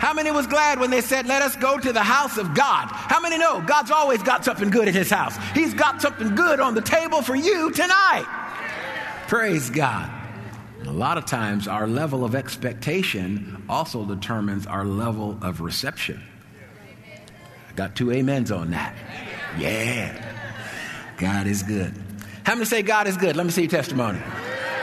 How 0.00 0.14
many 0.14 0.30
was 0.30 0.46
glad 0.46 0.80
when 0.80 0.90
they 0.90 1.02
said, 1.02 1.26
Let 1.26 1.42
us 1.42 1.54
go 1.56 1.78
to 1.78 1.92
the 1.92 2.02
house 2.02 2.38
of 2.38 2.54
God? 2.54 2.88
How 2.90 3.20
many 3.20 3.36
know 3.36 3.60
God's 3.60 3.90
always 3.90 4.22
got 4.22 4.46
something 4.46 4.70
good 4.70 4.88
at 4.88 4.94
his 4.94 5.10
house? 5.10 5.36
He's 5.54 5.74
got 5.74 6.00
something 6.00 6.34
good 6.34 6.58
on 6.58 6.74
the 6.74 6.80
table 6.80 7.20
for 7.20 7.36
you 7.36 7.70
tonight. 7.70 8.24
Praise 9.28 9.68
God. 9.68 10.10
A 10.86 10.90
lot 10.90 11.18
of 11.18 11.26
times, 11.26 11.68
our 11.68 11.86
level 11.86 12.24
of 12.24 12.34
expectation 12.34 13.62
also 13.68 14.06
determines 14.06 14.66
our 14.66 14.86
level 14.86 15.38
of 15.42 15.60
reception. 15.60 16.22
I 17.68 17.72
got 17.74 17.94
two 17.94 18.10
amens 18.10 18.50
on 18.50 18.70
that. 18.70 18.96
Yeah. 19.58 20.16
God 21.18 21.46
is 21.46 21.62
good. 21.62 21.94
How 22.44 22.54
many 22.54 22.64
say 22.64 22.80
God 22.80 23.06
is 23.06 23.18
good? 23.18 23.36
Let 23.36 23.44
me 23.44 23.52
see 23.52 23.62
your 23.62 23.70
testimony. 23.70 24.18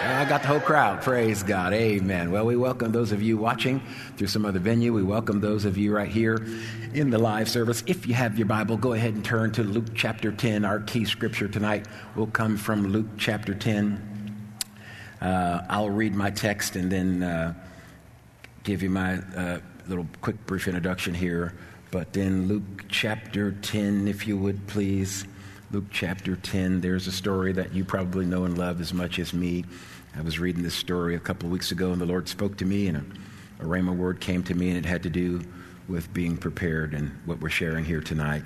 I 0.10 0.24
got 0.24 0.42
the 0.42 0.48
whole 0.48 0.62
crowd. 0.62 1.02
Praise 1.02 1.44
God. 1.44 1.74
Amen. 1.74 2.32
Well, 2.32 2.46
we 2.46 2.56
welcome 2.56 2.94
those 2.94 3.12
of 3.12 3.22
you 3.22 3.38
watching 3.38 3.82
through 4.16 4.28
some 4.28 4.46
other 4.46 4.58
venue. 4.58 4.94
We 4.94 5.04
welcome 5.04 5.42
those 5.42 5.66
of 5.66 5.78
you 5.78 5.94
right 5.94 6.08
here 6.08 6.48
in 6.94 7.10
the 7.10 7.18
live 7.18 7.50
service. 7.50 7.84
If 7.88 8.08
you 8.08 8.14
have 8.14 8.38
your 8.38 8.48
Bible, 8.48 8.78
go 8.78 8.94
ahead 8.94 9.16
and 9.16 9.24
turn 9.24 9.52
to 9.52 9.64
Luke 9.64 9.94
chapter 9.94 10.32
10. 10.32 10.64
Our 10.64 10.80
key 10.80 11.04
scripture 11.04 11.50
tonight 11.50 11.88
will 12.16 12.28
come 12.28 12.56
from 12.56 12.88
Luke 12.88 13.08
chapter 13.18 13.54
10. 13.54 14.56
Uh, 15.20 15.62
I'll 15.70 15.90
read 15.90 16.16
my 16.16 16.32
text 16.32 16.78
and 16.78 16.90
then 16.90 17.22
uh, 17.22 17.54
give 18.64 18.82
you 18.82 18.90
my 18.90 19.16
uh, 19.36 19.60
little 19.90 20.08
quick 20.22 20.44
brief 20.46 20.70
introduction 20.70 21.14
here. 21.14 21.54
But 21.92 22.16
in 22.16 22.48
Luke 22.48 22.86
chapter 22.88 23.52
10, 23.52 24.08
if 24.08 24.26
you 24.26 24.38
would 24.38 24.68
please. 24.68 25.26
Luke 25.70 25.88
chapter 25.92 26.38
10, 26.38 26.80
there's 26.80 27.08
a 27.08 27.12
story 27.12 27.52
that 27.52 27.74
you 27.74 27.84
probably 27.84 28.26
know 28.26 28.46
and 28.46 28.58
love 28.58 28.80
as 28.80 28.94
much 28.94 29.20
as 29.20 29.34
me. 29.34 29.66
I 30.18 30.22
was 30.22 30.40
reading 30.40 30.64
this 30.64 30.74
story 30.74 31.16
a 31.16 31.20
couple 31.20 31.48
weeks 31.48 31.72
ago, 31.72 31.92
and 31.92 32.02
the 32.02 32.06
Lord 32.06 32.28
spoke 32.28 32.58
to 32.58 32.66
me, 32.66 32.88
and 32.88 32.98
a, 32.98 33.64
a 33.64 33.68
Rhema 33.68 33.96
word 33.96 34.20
came 34.20 34.42
to 34.44 34.56
me, 34.56 34.70
and 34.70 34.78
it 34.78 34.86
had 34.86 35.04
to 35.04 35.12
do 35.12 35.42
with 35.88 36.12
being 36.12 36.38
prepared 36.38 36.96
and 36.96 37.12
what 37.26 37.40
we're 37.40 37.50
sharing 37.50 37.86
here 37.86 38.02
tonight. 38.02 38.42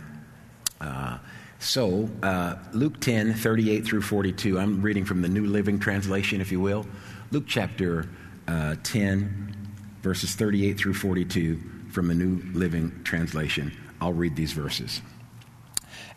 Uh, 0.81 1.18
so, 1.59 2.09
uh, 2.23 2.56
Luke 2.73 3.00
10, 3.00 3.36
38 3.36 3.86
through 3.86 4.02
42, 4.02 4.59
I'm 4.59 4.81
reading 4.81 5.06
from 5.06 5.22
the 5.22 5.30
New 5.30 5.46
Living 5.46 5.80
Translation, 5.80 6.42
if 6.42 6.52
you 6.52 6.59
will. 6.59 6.86
Luke 7.31 7.46
chapter 7.48 8.09
uh, 8.50 8.76
10, 8.84 9.56
verses 10.02 10.36
38 10.36 10.78
through 10.78 10.96
42 10.96 11.58
from 11.92 12.09
the 12.09 12.16
New 12.16 12.42
Living 12.52 13.02
Translation. 13.06 13.72
I'll 14.02 14.12
read 14.12 14.36
these 14.36 14.52
verses. 14.52 15.02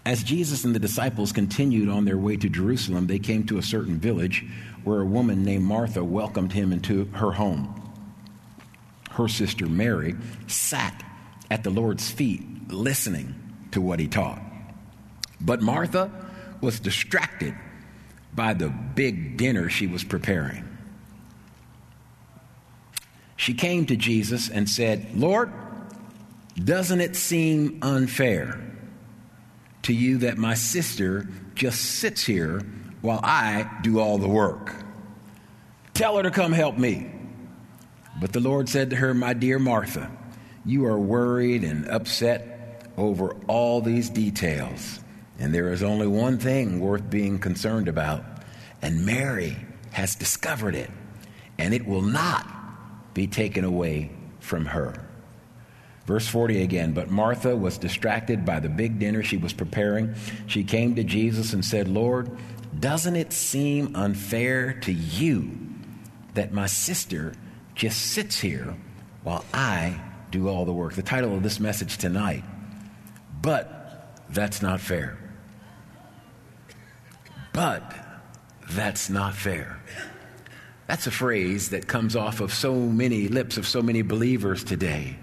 As 0.07 0.23
Jesus 0.23 0.65
and 0.65 0.75
the 0.75 0.81
disciples 0.81 1.33
continued 1.33 1.89
on 1.89 2.05
their 2.05 2.19
way 2.19 2.37
to 2.37 2.49
Jerusalem, 2.49 3.07
they 3.07 3.19
came 3.19 3.47
to 3.47 3.59
a 3.59 3.63
certain 3.63 3.99
village 3.99 4.45
where 4.85 5.01
a 5.01 5.07
woman 5.07 5.45
named 5.45 5.65
Martha 5.65 6.05
welcomed 6.05 6.53
him 6.53 6.73
into 6.73 7.07
her 7.07 7.33
home. 7.33 7.81
Her 9.11 9.29
sister 9.29 9.67
Mary 9.67 10.15
sat 10.47 11.03
at 11.51 11.65
the 11.65 11.71
Lord's 11.71 12.11
feet 12.11 12.43
listening 12.69 13.35
to 13.73 13.81
what 13.81 13.99
he 13.99 14.09
taught. 14.09 14.41
But 15.41 15.63
Martha 15.63 16.11
was 16.61 16.81
distracted 16.81 17.55
by 18.35 18.55
the 18.55 18.69
big 18.69 19.37
dinner 19.37 19.69
she 19.69 19.87
was 19.87 20.05
preparing. 20.05 20.65
She 23.37 23.55
came 23.55 23.87
to 23.87 23.97
Jesus 23.97 24.49
and 24.49 24.69
said, 24.69 25.15
Lord, 25.15 25.53
doesn't 26.63 27.01
it 27.01 27.17
seem 27.17 27.79
unfair 27.83 28.61
to 29.83 29.93
you 29.93 30.19
that 30.19 30.39
my 30.39 30.55
sister 30.55 31.29
just 31.55 31.81
sits 31.81 32.25
here 32.25 32.63
while 33.05 33.21
I 33.23 33.71
do 33.83 34.01
all 34.01 34.17
the 34.17 34.29
work. 34.29 34.75
Tell 35.93 36.17
her 36.17 36.23
to 36.23 36.31
come 36.31 36.53
help 36.53 36.79
me. 36.79 37.13
But 38.19 38.33
the 38.33 38.41
Lord 38.41 38.71
said 38.71 38.91
to 38.91 38.97
her, 38.97 39.13
My 39.13 39.35
dear 39.35 39.59
Martha, 39.59 40.11
you 40.65 40.87
are 40.87 40.99
worried 40.99 41.65
and 41.65 41.87
upset 41.87 42.89
over 42.97 43.37
all 43.47 43.83
these 43.83 44.09
details, 44.09 45.01
and 45.39 45.55
there 45.55 45.71
is 45.71 45.83
only 45.83 46.07
one 46.07 46.39
thing 46.39 46.81
worth 46.81 47.11
being 47.11 47.39
concerned 47.39 47.89
about, 47.89 48.25
and 48.81 49.05
Mary 49.05 49.55
has 49.93 50.15
discovered 50.15 50.75
it, 50.75 50.91
and 51.59 51.75
it 51.75 51.87
will 51.87 52.03
not 52.03 52.47
be 53.13 53.27
taken 53.27 53.65
away 53.65 54.13
from 54.41 54.65
her. 54.65 54.95
Verse 56.07 56.27
40 56.29 56.63
again, 56.63 56.93
but 56.93 57.11
Martha 57.11 57.57
was 57.57 57.79
distracted 57.79 58.45
by 58.45 58.61
the 58.61 58.69
big 58.69 58.99
dinner 58.99 59.23
she 59.23 59.39
was 59.39 59.55
preparing. 59.55 60.15
She 60.47 60.63
came 60.63 60.95
to 60.97 61.05
Jesus 61.05 61.55
and 61.55 61.65
said, 61.65 61.89
Lord, 61.89 62.31
doesn't 62.81 63.17
it 63.17 63.33
seem 63.33 63.95
unfair 63.95 64.75
to 64.83 64.93
you 64.93 65.51
that 66.35 66.53
my 66.53 66.67
sister 66.67 67.35
just 67.75 68.01
sits 68.01 68.41
here 68.41 68.75
while 69.23 69.45
I 69.53 70.01
do 70.31 70.49
all 70.49 70.65
the 70.65 70.73
work? 70.73 70.95
The 70.95 71.03
title 71.03 71.35
of 71.35 71.43
this 71.43 71.61
message 71.61 71.99
tonight, 71.99 72.45
But 73.41 74.21
That's 74.31 74.63
Not 74.63 74.81
Fair. 74.81 75.19
But 77.53 77.95
That's 78.71 79.11
Not 79.11 79.35
Fair. 79.35 79.81
That's 80.87 81.07
a 81.07 81.11
phrase 81.11 81.71
that 81.71 81.87
comes 81.87 82.15
off 82.15 82.41
of 82.41 82.53
so 82.53 82.75
many 82.75 83.29
lips 83.29 83.57
of 83.57 83.67
so 83.67 83.81
many 83.81 84.03
believers 84.03 84.63
today. 84.65 85.17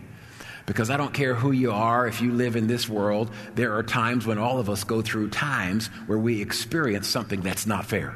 Because 0.71 0.89
I 0.89 0.95
don't 0.95 1.13
care 1.13 1.35
who 1.35 1.51
you 1.51 1.73
are, 1.73 2.07
if 2.07 2.21
you 2.21 2.31
live 2.31 2.55
in 2.55 2.65
this 2.65 2.87
world, 2.87 3.29
there 3.55 3.75
are 3.75 3.83
times 3.83 4.25
when 4.25 4.37
all 4.37 4.57
of 4.57 4.69
us 4.69 4.85
go 4.85 5.01
through 5.01 5.29
times 5.29 5.87
where 6.05 6.17
we 6.17 6.41
experience 6.41 7.09
something 7.09 7.41
that's 7.41 7.67
not 7.67 7.85
fair. 7.85 8.15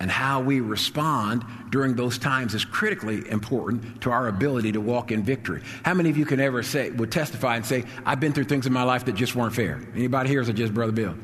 And 0.00 0.10
how 0.10 0.40
we 0.40 0.58
respond 0.58 1.44
during 1.70 1.94
those 1.94 2.18
times 2.18 2.52
is 2.52 2.64
critically 2.64 3.30
important 3.30 4.00
to 4.00 4.10
our 4.10 4.26
ability 4.26 4.72
to 4.72 4.80
walk 4.80 5.12
in 5.12 5.22
victory. 5.22 5.62
How 5.84 5.94
many 5.94 6.10
of 6.10 6.16
you 6.18 6.24
can 6.24 6.40
ever 6.40 6.64
say, 6.64 6.90
would 6.90 7.12
testify 7.12 7.54
and 7.54 7.64
say, 7.64 7.84
I've 8.04 8.18
been 8.18 8.32
through 8.32 8.46
things 8.46 8.66
in 8.66 8.72
my 8.72 8.82
life 8.82 9.04
that 9.04 9.14
just 9.14 9.36
weren't 9.36 9.54
fair? 9.54 9.80
Anybody 9.94 10.28
here 10.30 10.40
is 10.40 10.48
just 10.48 10.74
Brother 10.74 10.90
Bill? 10.90 11.14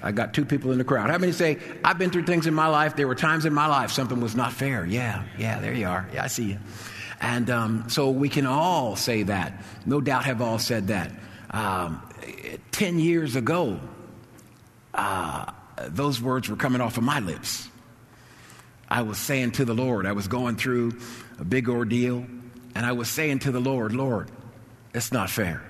I 0.00 0.12
got 0.12 0.32
two 0.32 0.44
people 0.44 0.70
in 0.70 0.78
the 0.78 0.84
crowd. 0.84 1.10
How 1.10 1.18
many 1.18 1.32
say, 1.32 1.58
I've 1.82 1.98
been 1.98 2.10
through 2.10 2.26
things 2.26 2.46
in 2.46 2.54
my 2.54 2.68
life, 2.68 2.94
there 2.94 3.08
were 3.08 3.16
times 3.16 3.46
in 3.46 3.52
my 3.52 3.66
life 3.66 3.90
something 3.90 4.20
was 4.20 4.36
not 4.36 4.52
fair? 4.52 4.86
Yeah, 4.86 5.24
yeah, 5.36 5.58
there 5.58 5.74
you 5.74 5.88
are. 5.88 6.08
Yeah, 6.14 6.22
I 6.22 6.28
see 6.28 6.50
you. 6.50 6.58
And 7.20 7.50
um, 7.50 7.88
so 7.88 8.10
we 8.10 8.28
can 8.28 8.46
all 8.46 8.96
say 8.96 9.24
that. 9.24 9.62
No 9.84 10.00
doubt 10.00 10.24
have 10.24 10.40
all 10.40 10.58
said 10.58 10.88
that. 10.88 11.10
Um, 11.50 12.02
10 12.72 12.98
years 12.98 13.34
ago, 13.36 13.80
uh, 14.94 15.52
those 15.88 16.20
words 16.20 16.48
were 16.48 16.56
coming 16.56 16.80
off 16.80 16.96
of 16.96 17.04
my 17.04 17.20
lips. 17.20 17.68
I 18.88 19.02
was 19.02 19.18
saying 19.18 19.52
to 19.52 19.64
the 19.64 19.74
Lord, 19.74 20.06
I 20.06 20.12
was 20.12 20.28
going 20.28 20.56
through 20.56 20.98
a 21.38 21.44
big 21.44 21.68
ordeal, 21.68 22.26
and 22.74 22.86
I 22.86 22.92
was 22.92 23.08
saying 23.08 23.40
to 23.40 23.50
the 23.50 23.60
Lord, 23.60 23.92
Lord, 23.94 24.30
it's 24.94 25.12
not 25.12 25.28
fair. 25.28 25.62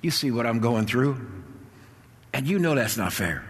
You 0.00 0.10
see 0.10 0.30
what 0.30 0.46
I'm 0.46 0.60
going 0.60 0.86
through, 0.86 1.20
and 2.32 2.46
you 2.46 2.58
know 2.58 2.74
that's 2.74 2.96
not 2.96 3.12
fair. 3.12 3.44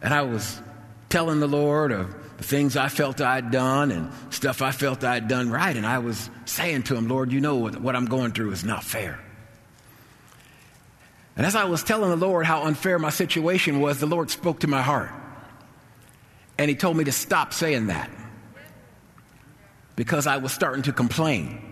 And 0.00 0.14
I 0.14 0.22
was 0.22 0.60
telling 1.08 1.40
the 1.40 1.48
Lord 1.48 1.90
of 1.90 2.14
the 2.38 2.44
things 2.44 2.76
I 2.76 2.88
felt 2.88 3.20
I'd 3.20 3.50
done 3.50 3.90
and 3.90 4.10
stuff 4.30 4.62
I 4.62 4.70
felt 4.70 5.04
I'd 5.04 5.28
done 5.28 5.50
right. 5.50 5.76
And 5.76 5.84
I 5.84 5.98
was 5.98 6.30
saying 6.44 6.84
to 6.84 6.96
him, 6.96 7.08
Lord, 7.08 7.32
you 7.32 7.40
know 7.40 7.56
what, 7.56 7.96
I'm 7.96 8.06
going 8.06 8.32
through 8.32 8.52
is 8.52 8.64
not 8.64 8.84
fair. 8.84 9.20
And 11.36 11.44
as 11.44 11.54
I 11.54 11.64
was 11.64 11.82
telling 11.82 12.10
the 12.10 12.16
Lord 12.16 12.46
how 12.46 12.64
unfair 12.64 12.98
my 12.98 13.10
situation 13.10 13.80
was, 13.80 14.00
the 14.00 14.06
Lord 14.06 14.30
spoke 14.30 14.60
to 14.60 14.66
my 14.66 14.82
heart. 14.82 15.10
And 16.56 16.68
He 16.68 16.76
told 16.76 16.96
me 16.96 17.04
to 17.04 17.12
stop 17.12 17.52
saying 17.52 17.88
that 17.88 18.10
because 19.94 20.26
I 20.26 20.38
was 20.38 20.52
starting 20.52 20.82
to 20.84 20.92
complain. 20.92 21.67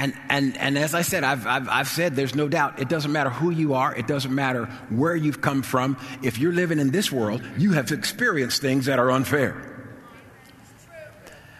And, 0.00 0.14
and, 0.28 0.56
and 0.58 0.78
as 0.78 0.94
I 0.94 1.02
said, 1.02 1.24
I've, 1.24 1.44
I've, 1.44 1.68
I've, 1.68 1.88
said 1.88 2.14
there's 2.14 2.36
no 2.36 2.46
doubt, 2.46 2.78
it 2.78 2.88
doesn't 2.88 3.10
matter 3.10 3.30
who 3.30 3.50
you 3.50 3.74
are, 3.74 3.92
it 3.92 4.06
doesn't 4.06 4.32
matter 4.32 4.66
where 4.90 5.16
you've 5.16 5.40
come 5.40 5.62
from. 5.62 5.98
If 6.22 6.38
you're 6.38 6.52
living 6.52 6.78
in 6.78 6.92
this 6.92 7.10
world, 7.10 7.42
you 7.56 7.72
have 7.72 7.90
experienced 7.90 8.62
things 8.62 8.86
that 8.86 9.00
are 9.00 9.10
unfair. 9.10 9.90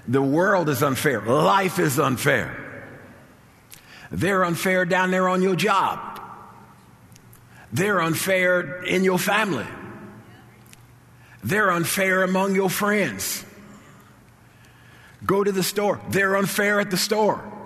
The 0.07 0.23
world 0.23 0.69
is 0.69 0.85
unfair, 0.85 1.21
life 1.21 1.81
is 1.81 1.99
unfair. 1.99 2.95
They're 4.13 4.45
unfair 4.45 4.85
down 4.85 5.11
there 5.11 5.29
on 5.29 5.43
your 5.43 5.57
job, 5.57 6.21
they're 7.73 8.01
unfair 8.01 8.85
in 8.85 9.03
your 9.03 9.19
family, 9.19 9.67
they're 11.43 11.73
unfair 11.73 12.23
among 12.23 12.55
your 12.55 12.71
friends. 12.71 13.45
Go 15.27 15.43
to 15.43 15.51
the 15.51 15.65
store, 15.65 16.01
they're 16.11 16.37
unfair 16.37 16.79
at 16.79 16.93
the 16.93 16.97
store. 16.97 17.58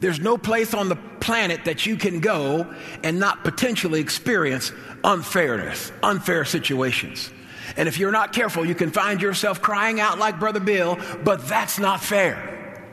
There's 0.00 0.20
no 0.20 0.38
place 0.38 0.74
on 0.74 0.88
the 0.88 0.96
planet 0.96 1.64
that 1.64 1.86
you 1.86 1.96
can 1.96 2.20
go 2.20 2.72
and 3.02 3.18
not 3.18 3.42
potentially 3.42 4.00
experience 4.00 4.72
unfairness, 5.02 5.90
unfair 6.02 6.44
situations. 6.44 7.30
And 7.76 7.88
if 7.88 7.98
you're 7.98 8.12
not 8.12 8.32
careful, 8.32 8.64
you 8.64 8.74
can 8.74 8.90
find 8.90 9.20
yourself 9.20 9.60
crying 9.60 10.00
out 10.00 10.18
like 10.18 10.38
Brother 10.38 10.60
Bill, 10.60 10.98
but 11.24 11.46
that's 11.48 11.78
not 11.78 12.00
fair. 12.00 12.84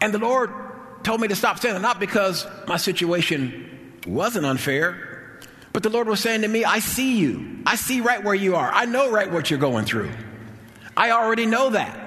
And 0.00 0.14
the 0.14 0.18
Lord 0.18 0.50
told 1.02 1.20
me 1.20 1.28
to 1.28 1.36
stop 1.36 1.58
saying 1.58 1.74
that, 1.74 1.82
not 1.82 2.00
because 2.00 2.46
my 2.66 2.76
situation 2.76 3.96
wasn't 4.06 4.46
unfair, 4.46 5.40
but 5.72 5.82
the 5.82 5.90
Lord 5.90 6.08
was 6.08 6.20
saying 6.20 6.42
to 6.42 6.48
me, 6.48 6.64
I 6.64 6.78
see 6.78 7.18
you. 7.18 7.58
I 7.66 7.76
see 7.76 8.00
right 8.00 8.22
where 8.22 8.34
you 8.34 8.56
are. 8.56 8.70
I 8.72 8.86
know 8.86 9.10
right 9.10 9.30
what 9.30 9.50
you're 9.50 9.58
going 9.58 9.84
through. 9.84 10.10
I 10.96 11.10
already 11.10 11.46
know 11.46 11.70
that. 11.70 11.99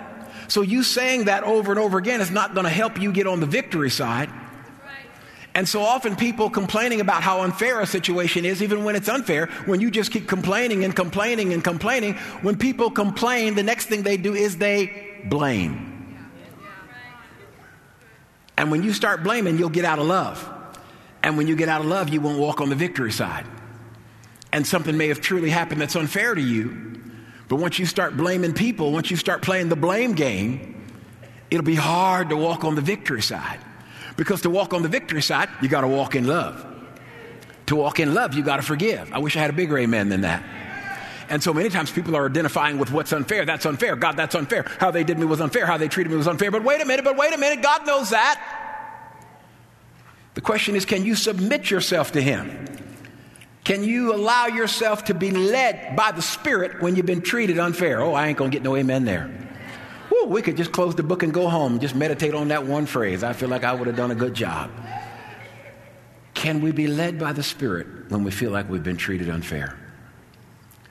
So 0.53 0.61
you 0.61 0.83
saying 0.83 1.23
that 1.23 1.43
over 1.45 1.71
and 1.71 1.79
over 1.79 1.97
again 1.97 2.21
is 2.21 2.29
not 2.29 2.53
going 2.53 2.65
to 2.65 2.69
help 2.69 3.01
you 3.01 3.11
get 3.11 3.25
on 3.25 3.39
the 3.39 3.47
victory 3.47 3.89
side. 3.89 4.29
And 5.55 5.67
so 5.67 5.81
often 5.81 6.15
people 6.15 6.51
complaining 6.51 7.01
about 7.01 7.23
how 7.23 7.41
unfair 7.41 7.81
a 7.81 7.87
situation 7.87 8.45
is, 8.45 8.61
even 8.61 8.83
when 8.83 8.95
it's 8.95 9.09
unfair, 9.09 9.47
when 9.65 9.81
you 9.81 9.89
just 9.89 10.11
keep 10.11 10.27
complaining 10.27 10.83
and 10.83 10.95
complaining 10.95 11.53
and 11.53 11.63
complaining, 11.63 12.13
when 12.43 12.55
people 12.55 12.91
complain, 12.91 13.55
the 13.55 13.63
next 13.63 13.87
thing 13.87 14.03
they 14.03 14.15
do 14.15 14.35
is 14.35 14.57
they 14.57 15.23
blame. 15.25 16.15
And 18.55 18.69
when 18.69 18.83
you 18.83 18.93
start 18.93 19.23
blaming, 19.23 19.57
you'll 19.57 19.69
get 19.69 19.85
out 19.85 19.97
of 19.97 20.05
love. 20.05 20.47
And 21.23 21.35
when 21.35 21.47
you 21.47 21.55
get 21.55 21.67
out 21.67 21.81
of 21.81 21.87
love, 21.87 22.09
you 22.09 22.21
won't 22.21 22.37
walk 22.37 22.61
on 22.61 22.69
the 22.69 22.75
victory 22.75 23.11
side. 23.11 23.47
And 24.51 24.67
something 24.67 24.95
may 24.95 25.07
have 25.07 25.19
truly 25.19 25.49
happened 25.49 25.81
that's 25.81 25.95
unfair 25.95 26.35
to 26.35 26.41
you. 26.41 27.02
But 27.53 27.59
once 27.59 27.77
you 27.77 27.85
start 27.85 28.17
blaming 28.17 28.53
people, 28.53 28.91
once 28.91 29.11
you 29.11 29.15
start 29.15 29.43
playing 29.43 29.69
the 29.69 29.75
blame 29.75 30.13
game, 30.13 30.89
it'll 31.51 31.63
be 31.63 31.75
hard 31.75 32.29
to 32.29 32.35
walk 32.35 32.63
on 32.63 32.73
the 32.73 32.81
victory 32.81 33.21
side. 33.21 33.59
Because 34.17 34.41
to 34.41 34.49
walk 34.49 34.73
on 34.73 34.81
the 34.81 34.89
victory 34.89 35.21
side, 35.21 35.49
you 35.61 35.69
got 35.69 35.81
to 35.81 35.87
walk 35.87 36.15
in 36.15 36.25
love. 36.25 36.65
To 37.67 37.75
walk 37.75 37.99
in 37.99 38.15
love, 38.15 38.33
you 38.33 38.41
got 38.41 38.55
to 38.55 38.63
forgive. 38.63 39.13
I 39.13 39.19
wish 39.19 39.37
I 39.37 39.41
had 39.41 39.51
a 39.51 39.53
bigger 39.53 39.77
amen 39.77 40.09
than 40.09 40.21
that. 40.21 40.43
And 41.29 41.43
so 41.43 41.53
many 41.53 41.69
times 41.69 41.91
people 41.91 42.15
are 42.15 42.25
identifying 42.25 42.79
with 42.79 42.91
what's 42.91 43.13
unfair. 43.13 43.45
That's 43.45 43.67
unfair. 43.67 43.95
God, 43.97 44.17
that's 44.17 44.33
unfair. 44.33 44.65
How 44.79 44.89
they 44.89 45.03
did 45.03 45.19
me 45.19 45.25
was 45.25 45.39
unfair. 45.39 45.67
How 45.67 45.77
they 45.77 45.89
treated 45.89 46.09
me 46.09 46.17
was 46.17 46.27
unfair. 46.27 46.49
But 46.49 46.63
wait 46.63 46.81
a 46.81 46.85
minute, 46.85 47.05
but 47.05 47.17
wait 47.17 47.35
a 47.35 47.37
minute. 47.37 47.61
God 47.61 47.85
knows 47.85 48.09
that. 48.09 48.41
The 50.33 50.41
question 50.41 50.75
is 50.75 50.85
can 50.85 51.05
you 51.05 51.13
submit 51.13 51.69
yourself 51.69 52.13
to 52.13 52.21
Him? 52.23 52.92
Can 53.63 53.83
you 53.83 54.13
allow 54.13 54.47
yourself 54.47 55.05
to 55.05 55.13
be 55.13 55.31
led 55.31 55.95
by 55.95 56.11
the 56.11 56.21
Spirit 56.21 56.81
when 56.81 56.95
you've 56.95 57.05
been 57.05 57.21
treated 57.21 57.59
unfair? 57.59 58.01
Oh, 58.01 58.13
I 58.13 58.27
ain't 58.27 58.37
going 58.37 58.51
to 58.51 58.55
get 58.55 58.63
no 58.63 58.75
amen 58.75 59.05
there. 59.05 59.31
Woo, 60.11 60.25
we 60.25 60.41
could 60.41 60.57
just 60.57 60.71
close 60.71 60.95
the 60.95 61.03
book 61.03 61.23
and 61.23 61.33
go 61.33 61.47
home, 61.47 61.79
just 61.79 61.95
meditate 61.95 62.33
on 62.33 62.49
that 62.49 62.65
one 62.65 62.85
phrase. 62.85 63.23
I 63.23 63.33
feel 63.33 63.49
like 63.49 63.63
I 63.63 63.73
would 63.73 63.87
have 63.87 63.95
done 63.95 64.11
a 64.11 64.15
good 64.15 64.33
job. 64.33 64.69
Can 66.33 66.61
we 66.61 66.71
be 66.71 66.87
led 66.87 67.17
by 67.17 67.31
the 67.31 67.43
Spirit 67.43 67.87
when 68.09 68.23
we 68.25 68.31
feel 68.31 68.51
like 68.51 68.69
we've 68.69 68.83
been 68.83 68.97
treated 68.97 69.29
unfair? 69.29 69.77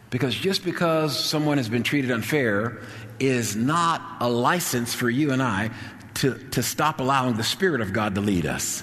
Because 0.09 0.35
just 0.35 0.65
because 0.65 1.19
someone 1.19 1.59
has 1.59 1.69
been 1.69 1.83
treated 1.83 2.11
unfair 2.11 2.79
is 3.21 3.55
not 3.55 4.01
a 4.21 4.29
license 4.29 4.95
for 4.95 5.11
you 5.11 5.31
and 5.31 5.43
I 5.43 5.71
to, 6.15 6.39
to 6.51 6.63
stop 6.63 7.01
allowing 7.01 7.37
the 7.37 7.45
Spirit 7.45 7.83
of 7.83 7.93
God 7.93 8.15
to 8.15 8.23
lead 8.23 8.47
us. 8.47 8.83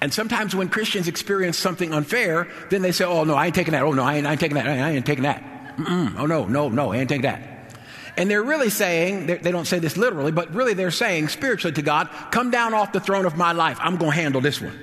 And 0.00 0.12
sometimes 0.12 0.54
when 0.54 0.68
Christians 0.68 1.08
experience 1.08 1.58
something 1.58 1.92
unfair, 1.92 2.48
then 2.70 2.82
they 2.82 2.92
say, 2.92 3.04
oh, 3.04 3.24
no, 3.24 3.34
I 3.34 3.46
ain't 3.46 3.54
taking 3.54 3.72
that. 3.72 3.82
Oh, 3.82 3.92
no, 3.92 4.02
I 4.02 4.16
ain't, 4.16 4.26
I 4.26 4.32
ain't 4.32 4.40
taking 4.40 4.56
that. 4.56 4.66
I 4.66 4.90
ain't 4.90 5.04
taking 5.04 5.24
that. 5.24 5.42
Mm-mm. 5.76 6.18
Oh, 6.18 6.26
no, 6.26 6.46
no, 6.46 6.68
no, 6.68 6.92
I 6.92 6.98
ain't 6.98 7.08
taking 7.08 7.22
that. 7.22 7.42
And 8.16 8.30
they're 8.30 8.42
really 8.42 8.70
saying, 8.70 9.26
they 9.26 9.50
don't 9.50 9.66
say 9.66 9.78
this 9.78 9.96
literally, 9.96 10.32
but 10.32 10.54
really 10.54 10.74
they're 10.74 10.90
saying 10.90 11.28
spiritually 11.28 11.74
to 11.74 11.82
God, 11.82 12.08
come 12.30 12.50
down 12.50 12.74
off 12.74 12.92
the 12.92 13.00
throne 13.00 13.24
of 13.24 13.36
my 13.36 13.52
life. 13.52 13.78
I'm 13.80 13.96
going 13.96 14.12
to 14.12 14.16
handle 14.16 14.40
this 14.40 14.60
one. 14.60 14.78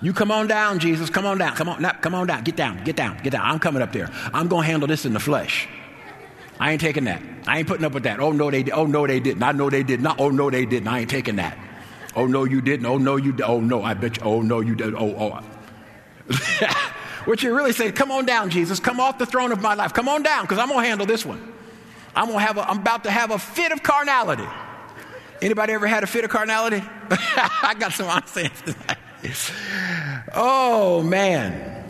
You 0.00 0.12
come 0.12 0.30
on 0.30 0.46
down, 0.46 0.78
Jesus. 0.78 1.10
Come 1.10 1.26
on 1.26 1.38
down. 1.38 1.54
Come 1.56 1.68
on, 1.68 1.82
come 2.00 2.14
on 2.14 2.26
down. 2.26 2.44
Get 2.44 2.56
down. 2.56 2.82
Get 2.84 2.96
down. 2.96 3.18
Get 3.22 3.32
down. 3.32 3.44
I'm 3.44 3.58
coming 3.58 3.82
up 3.82 3.92
there. 3.92 4.10
I'm 4.32 4.48
going 4.48 4.62
to 4.62 4.70
handle 4.70 4.88
this 4.88 5.04
in 5.04 5.12
the 5.12 5.20
flesh. 5.20 5.68
I 6.58 6.72
ain't 6.72 6.80
taking 6.80 7.04
that. 7.04 7.22
I 7.46 7.58
ain't 7.58 7.68
putting 7.68 7.84
up 7.84 7.92
with 7.92 8.02
that. 8.04 8.20
Oh 8.20 8.32
no, 8.32 8.50
they. 8.50 8.70
Oh 8.70 8.84
no, 8.84 9.06
they 9.06 9.18
didn't. 9.18 9.42
I 9.42 9.52
know 9.52 9.70
they 9.70 9.82
did 9.82 10.00
not. 10.02 10.20
Oh 10.20 10.28
no, 10.28 10.50
they 10.50 10.66
didn't. 10.66 10.88
I 10.88 11.00
ain't 11.00 11.10
taking 11.10 11.36
that. 11.36 11.58
Oh 12.16 12.26
no, 12.26 12.44
you 12.44 12.60
didn't. 12.60 12.86
Oh 12.86 12.98
no, 12.98 13.16
you. 13.16 13.36
Oh 13.44 13.60
no, 13.60 13.82
I 13.82 13.94
bet 13.94 14.16
you. 14.18 14.22
Oh 14.24 14.42
no, 14.42 14.60
you 14.60 14.74
did. 14.74 14.94
Oh 14.94 15.14
oh. 15.16 15.40
what 17.24 17.42
you're 17.42 17.54
really 17.54 17.72
saying? 17.72 17.92
Come 17.92 18.10
on 18.10 18.26
down, 18.26 18.50
Jesus. 18.50 18.80
Come 18.80 19.00
off 19.00 19.18
the 19.18 19.26
throne 19.26 19.52
of 19.52 19.60
my 19.60 19.74
life. 19.74 19.94
Come 19.94 20.08
on 20.08 20.22
down, 20.22 20.44
because 20.44 20.58
I'm 20.58 20.68
gonna 20.68 20.86
handle 20.86 21.06
this 21.06 21.24
one. 21.24 21.52
I'm 22.14 22.26
gonna 22.26 22.40
have. 22.40 22.56
A, 22.58 22.68
I'm 22.68 22.78
about 22.78 23.04
to 23.04 23.10
have 23.10 23.30
a 23.30 23.38
fit 23.38 23.72
of 23.72 23.82
carnality. 23.82 24.46
Anybody 25.42 25.72
ever 25.72 25.86
had 25.86 26.02
a 26.02 26.06
fit 26.06 26.24
of 26.24 26.30
carnality? 26.30 26.82
I 27.10 27.74
got 27.78 27.92
some 27.92 28.06
honesty. 28.08 28.50
Oh, 30.32 31.02
man. 31.02 31.84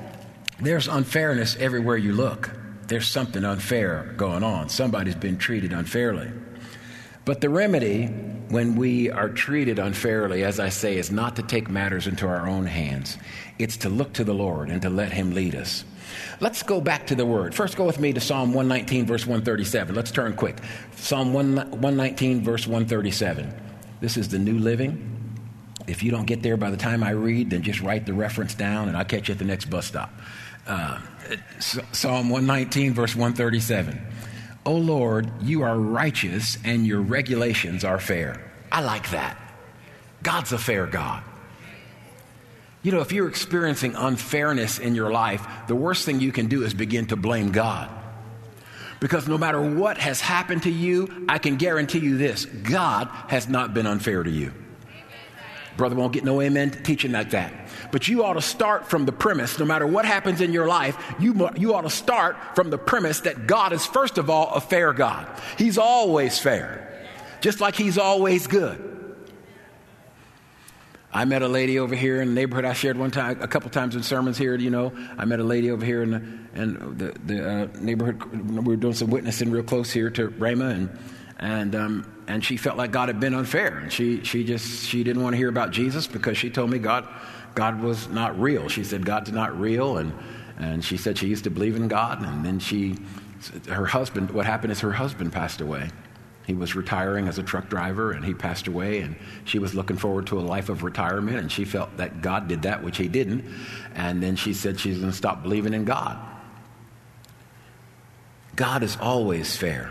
There's 0.58 0.88
unfairness 0.88 1.56
everywhere 1.56 1.96
you 1.96 2.12
look. 2.12 2.50
There's 2.88 3.06
something 3.06 3.44
unfair 3.44 4.14
going 4.16 4.42
on. 4.42 4.68
Somebody's 4.68 5.14
been 5.14 5.38
treated 5.38 5.72
unfairly. 5.72 6.32
But 7.24 7.40
the 7.40 7.48
remedy 7.48 8.06
when 8.50 8.74
we 8.74 9.10
are 9.10 9.28
treated 9.28 9.78
unfairly, 9.78 10.42
as 10.42 10.58
I 10.58 10.70
say, 10.70 10.96
is 10.96 11.10
not 11.10 11.36
to 11.36 11.42
take 11.42 11.70
matters 11.70 12.06
into 12.06 12.26
our 12.26 12.48
own 12.48 12.66
hands. 12.66 13.16
It's 13.58 13.76
to 13.78 13.88
look 13.88 14.12
to 14.14 14.24
the 14.24 14.34
Lord 14.34 14.70
and 14.70 14.82
to 14.82 14.90
let 14.90 15.12
Him 15.12 15.32
lead 15.34 15.54
us. 15.54 15.84
Let's 16.40 16.64
go 16.64 16.80
back 16.80 17.06
to 17.08 17.14
the 17.14 17.24
word. 17.24 17.54
First, 17.54 17.76
go 17.76 17.84
with 17.84 18.00
me 18.00 18.12
to 18.12 18.20
Psalm 18.20 18.52
119, 18.52 19.06
verse 19.06 19.22
137. 19.22 19.94
Let's 19.94 20.10
turn 20.10 20.34
quick. 20.34 20.56
Psalm 20.96 21.32
119, 21.32 22.42
verse 22.42 22.66
137. 22.66 23.54
This 24.00 24.16
is 24.16 24.28
the 24.28 24.38
New 24.38 24.58
Living. 24.58 25.06
If 25.86 26.02
you 26.02 26.10
don't 26.10 26.26
get 26.26 26.42
there 26.42 26.56
by 26.56 26.70
the 26.70 26.76
time 26.76 27.04
I 27.04 27.10
read, 27.10 27.50
then 27.50 27.62
just 27.62 27.80
write 27.80 28.06
the 28.06 28.12
reference 28.12 28.54
down 28.54 28.88
and 28.88 28.96
I'll 28.96 29.04
catch 29.04 29.28
you 29.28 29.32
at 29.32 29.38
the 29.38 29.44
next 29.44 29.66
bus 29.66 29.86
stop. 29.86 30.12
Uh, 30.66 31.00
Psalm 31.58 32.30
119, 32.30 32.94
verse 32.94 33.14
137. 33.14 34.00
O 34.66 34.74
Lord, 34.74 35.30
you 35.42 35.62
are 35.62 35.78
righteous 35.78 36.58
and 36.64 36.86
your 36.86 37.00
regulations 37.00 37.84
are 37.84 37.98
fair. 37.98 38.52
I 38.70 38.82
like 38.82 39.10
that. 39.10 39.38
God's 40.22 40.52
a 40.52 40.58
fair 40.58 40.86
God. 40.86 41.22
You 42.82 42.92
know, 42.92 43.00
if 43.00 43.12
you're 43.12 43.28
experiencing 43.28 43.94
unfairness 43.94 44.78
in 44.78 44.94
your 44.94 45.10
life, 45.10 45.46
the 45.66 45.74
worst 45.74 46.04
thing 46.04 46.20
you 46.20 46.32
can 46.32 46.46
do 46.46 46.62
is 46.62 46.72
begin 46.72 47.06
to 47.06 47.16
blame 47.16 47.52
God. 47.52 47.90
Because 49.00 49.26
no 49.26 49.38
matter 49.38 49.60
what 49.60 49.98
has 49.98 50.20
happened 50.20 50.62
to 50.64 50.70
you, 50.70 51.26
I 51.28 51.38
can 51.38 51.56
guarantee 51.56 52.00
you 52.00 52.18
this 52.18 52.44
God 52.44 53.08
has 53.28 53.48
not 53.48 53.72
been 53.72 53.86
unfair 53.86 54.22
to 54.22 54.30
you. 54.30 54.52
Brother 55.76 55.96
won't 55.96 56.12
get 56.12 56.24
no 56.24 56.40
amen 56.40 56.70
teaching 56.70 57.12
like 57.12 57.30
that. 57.30 57.52
But 57.92 58.08
you 58.08 58.24
ought 58.24 58.34
to 58.34 58.42
start 58.42 58.88
from 58.88 59.06
the 59.06 59.12
premise, 59.12 59.58
no 59.58 59.64
matter 59.64 59.86
what 59.86 60.04
happens 60.04 60.40
in 60.40 60.52
your 60.52 60.66
life, 60.66 60.96
you, 61.18 61.48
you 61.56 61.74
ought 61.74 61.82
to 61.82 61.90
start 61.90 62.36
from 62.54 62.70
the 62.70 62.78
premise 62.78 63.20
that 63.20 63.46
God 63.46 63.72
is, 63.72 63.86
first 63.86 64.18
of 64.18 64.30
all, 64.30 64.54
a 64.54 64.60
fair 64.60 64.92
God. 64.92 65.26
He's 65.58 65.78
always 65.78 66.38
fair, 66.38 67.08
just 67.40 67.60
like 67.60 67.74
He's 67.74 67.98
always 67.98 68.46
good. 68.46 68.86
I 71.12 71.24
met 71.24 71.42
a 71.42 71.48
lady 71.48 71.78
over 71.78 71.96
here 71.96 72.22
in 72.22 72.28
the 72.28 72.34
neighborhood. 72.34 72.64
I 72.64 72.72
shared 72.72 72.96
one 72.96 73.10
time, 73.10 73.42
a 73.42 73.48
couple 73.48 73.68
times 73.70 73.96
in 73.96 74.02
sermons 74.04 74.38
here. 74.38 74.54
You 74.54 74.70
know, 74.70 74.92
I 75.18 75.24
met 75.24 75.40
a 75.40 75.44
lady 75.44 75.70
over 75.70 75.84
here 75.84 76.04
in 76.04 76.10
the, 76.10 76.62
in 76.62 76.98
the, 76.98 77.16
the 77.24 77.50
uh, 77.50 77.68
neighborhood. 77.80 78.22
We 78.32 78.60
were 78.60 78.76
doing 78.76 78.94
some 78.94 79.10
witnessing 79.10 79.50
real 79.50 79.64
close 79.64 79.90
here 79.90 80.10
to 80.10 80.28
Rhema, 80.28 80.72
and 80.72 80.98
and 81.40 81.74
um, 81.74 82.19
and 82.30 82.44
she 82.44 82.56
felt 82.56 82.76
like 82.76 82.92
God 82.92 83.08
had 83.08 83.18
been 83.18 83.34
unfair, 83.34 83.78
and 83.78 83.92
she 83.92 84.22
she 84.22 84.44
just 84.44 84.86
she 84.86 85.02
didn't 85.02 85.22
want 85.22 85.32
to 85.32 85.36
hear 85.36 85.48
about 85.48 85.72
Jesus 85.72 86.06
because 86.06 86.38
she 86.38 86.48
told 86.48 86.70
me 86.70 86.78
God 86.78 87.08
God 87.56 87.80
was 87.82 88.08
not 88.08 88.38
real. 88.38 88.68
She 88.68 88.84
said 88.84 89.04
God's 89.04 89.32
not 89.32 89.58
real, 89.58 89.98
and 89.98 90.12
and 90.56 90.84
she 90.84 90.96
said 90.96 91.18
she 91.18 91.26
used 91.26 91.44
to 91.44 91.50
believe 91.50 91.74
in 91.74 91.88
God, 91.88 92.22
and 92.22 92.44
then 92.44 92.60
she 92.60 92.96
her 93.68 93.86
husband. 93.86 94.30
What 94.30 94.46
happened 94.46 94.70
is 94.70 94.78
her 94.80 94.92
husband 94.92 95.32
passed 95.32 95.60
away. 95.60 95.90
He 96.46 96.54
was 96.54 96.76
retiring 96.76 97.26
as 97.26 97.38
a 97.38 97.42
truck 97.42 97.68
driver, 97.68 98.12
and 98.12 98.24
he 98.24 98.32
passed 98.32 98.68
away, 98.68 99.00
and 99.00 99.16
she 99.44 99.58
was 99.58 99.74
looking 99.74 99.96
forward 99.96 100.28
to 100.28 100.38
a 100.38 100.40
life 100.40 100.68
of 100.68 100.84
retirement, 100.84 101.38
and 101.38 101.50
she 101.50 101.64
felt 101.64 101.96
that 101.96 102.22
God 102.22 102.46
did 102.46 102.62
that, 102.62 102.84
which 102.84 102.96
He 102.96 103.08
didn't, 103.08 103.44
and 103.96 104.22
then 104.22 104.36
she 104.36 104.54
said 104.54 104.78
she's 104.78 104.98
going 104.98 105.10
to 105.10 105.16
stop 105.16 105.42
believing 105.42 105.74
in 105.74 105.84
God. 105.84 106.16
God 108.54 108.84
is 108.84 108.96
always 109.00 109.56
fair. 109.56 109.90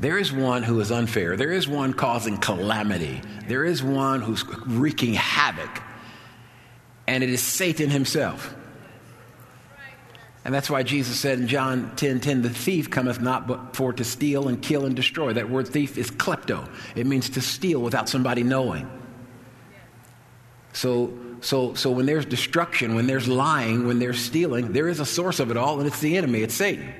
There 0.00 0.18
is 0.18 0.32
one 0.32 0.62
who 0.62 0.80
is 0.80 0.90
unfair. 0.90 1.36
There 1.36 1.52
is 1.52 1.68
one 1.68 1.92
causing 1.92 2.36
calamity. 2.36 3.20
There 3.46 3.64
is 3.64 3.82
one 3.82 4.20
who's 4.20 4.44
wreaking 4.66 5.14
havoc. 5.14 5.82
And 7.06 7.22
it 7.22 7.30
is 7.30 7.42
Satan 7.42 7.90
himself. 7.90 8.54
And 10.44 10.52
that's 10.52 10.68
why 10.68 10.82
Jesus 10.82 11.18
said 11.18 11.38
in 11.38 11.48
John 11.48 11.96
10 11.96 12.20
10, 12.20 12.42
the 12.42 12.50
thief 12.50 12.90
cometh 12.90 13.20
not 13.20 13.46
but 13.46 13.74
for 13.74 13.92
to 13.94 14.04
steal 14.04 14.48
and 14.48 14.60
kill 14.60 14.84
and 14.84 14.94
destroy. 14.94 15.32
That 15.32 15.48
word 15.48 15.68
thief 15.68 15.96
is 15.96 16.10
klepto, 16.10 16.68
it 16.94 17.06
means 17.06 17.30
to 17.30 17.40
steal 17.40 17.80
without 17.80 18.08
somebody 18.08 18.42
knowing. 18.42 18.90
So, 20.74 21.16
so, 21.40 21.74
so 21.74 21.90
when 21.92 22.04
there's 22.04 22.26
destruction, 22.26 22.94
when 22.94 23.06
there's 23.06 23.28
lying, 23.28 23.86
when 23.86 24.00
there's 24.00 24.18
stealing, 24.18 24.72
there 24.72 24.88
is 24.88 25.00
a 25.00 25.06
source 25.06 25.40
of 25.40 25.50
it 25.50 25.56
all, 25.56 25.78
and 25.78 25.86
it's 25.86 26.00
the 26.00 26.16
enemy, 26.16 26.40
it's 26.40 26.54
Satan. 26.54 26.92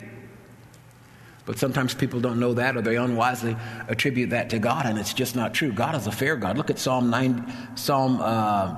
But 1.47 1.59
sometimes 1.59 1.93
people 1.95 2.21
don't 2.21 2.41
know 2.41 2.55
that 2.55 2.77
or 2.77 2.81
they 2.81 2.97
unwisely 2.97 3.57
attribute 3.89 4.31
that 4.31 4.51
to 4.51 4.59
God, 4.59 4.87
and 4.87 4.99
it's 4.99 5.13
just 5.13 5.37
not 5.37 5.53
true. 5.53 5.73
God 5.73 5.95
is 5.95 6.07
a 6.07 6.13
fair 6.13 6.37
God. 6.37 6.57
Look 6.57 6.71
at 6.71 6.79
Psalm 6.79 7.11
9, 7.11 7.77
Psalm 7.77 8.19
uh, 8.21 8.75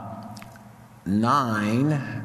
9, 1.06 2.22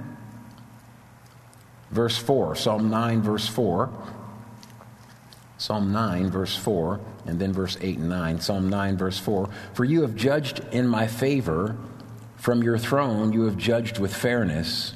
verse 1.92 2.18
4. 2.18 2.56
Psalm 2.56 2.90
9, 2.90 3.22
verse 3.22 3.48
4. 3.48 3.90
Psalm 5.58 5.94
9, 5.94 6.32
verse 6.32 6.56
4, 6.56 7.00
and 7.28 7.40
then 7.40 7.54
verse 7.54 7.78
8 7.80 8.00
and 8.00 8.10
9. 8.10 8.40
Psalm 8.40 8.68
9, 8.68 8.98
verse 8.98 9.20
4. 9.20 9.48
For 9.74 9.86
you 9.86 10.02
have 10.02 10.16
judged 10.16 10.62
in 10.72 10.88
my 10.88 11.06
favor. 11.06 11.78
From 12.38 12.64
your 12.64 12.80
throne 12.80 13.32
you 13.34 13.44
have 13.44 13.58
judged 13.58 14.00
with 14.00 14.12
fairness. 14.12 14.96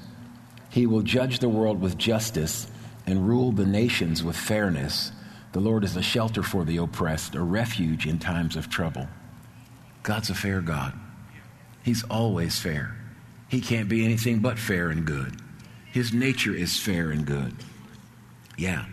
He 0.71 0.87
will 0.87 1.03
judge 1.03 1.37
the 1.37 1.49
world 1.49 1.79
with 1.79 1.99
justice 1.99 2.65
and 3.05 3.27
rule 3.27 3.51
the 3.51 3.67
nations 3.67 4.23
with 4.23 4.35
fairness. 4.35 5.11
The 5.55 5.61
Lord 5.61 5.85
is 5.85 5.95
a 5.95 6.01
shelter 6.01 6.43
for 6.43 6.65
the 6.65 6.75
oppressed, 6.75 7.33
a 7.33 7.41
refuge 7.41 8.05
in 8.05 8.19
times 8.19 8.57
of 8.57 8.69
trouble. 8.69 9.07
God's 10.03 10.29
a 10.29 10.35
fair 10.35 10.59
God. 10.59 10.91
He's 11.81 12.03
always 12.09 12.59
fair. 12.59 12.97
He 13.47 13.61
can't 13.61 13.87
be 13.87 14.03
anything 14.03 14.39
but 14.39 14.59
fair 14.59 14.89
and 14.89 15.05
good. 15.05 15.39
His 15.93 16.11
nature 16.11 16.53
is 16.53 16.77
fair 16.77 17.09
and 17.09 17.25
good. 17.25 17.55
Yeah. 18.57 18.83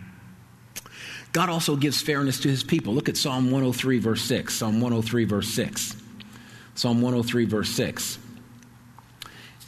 God 1.33 1.49
also 1.49 1.75
gives 1.75 2.01
fairness 2.01 2.39
to 2.39 2.47
his 2.47 2.63
people. 2.63 2.93
Look 2.93 3.09
at 3.09 3.17
Psalm 3.17 3.51
103, 3.51 3.99
verse 3.99 4.21
6. 4.21 4.53
Psalm 4.53 4.79
103, 4.79 5.25
verse 5.25 5.49
6. 5.49 5.97
Psalm 6.75 7.01
103, 7.01 7.43
verse 7.43 7.71
6. 7.71 8.19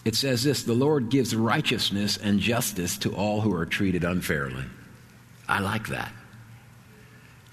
It 0.05 0.15
says 0.15 0.45
this 0.45 0.63
The 0.63 0.71
Lord 0.71 1.09
gives 1.09 1.35
righteousness 1.35 2.15
and 2.15 2.39
justice 2.39 2.97
to 2.99 3.13
all 3.13 3.41
who 3.41 3.53
are 3.53 3.65
treated 3.65 4.05
unfairly. 4.05 4.63
I 5.45 5.59
like 5.59 5.89
that. 5.89 6.13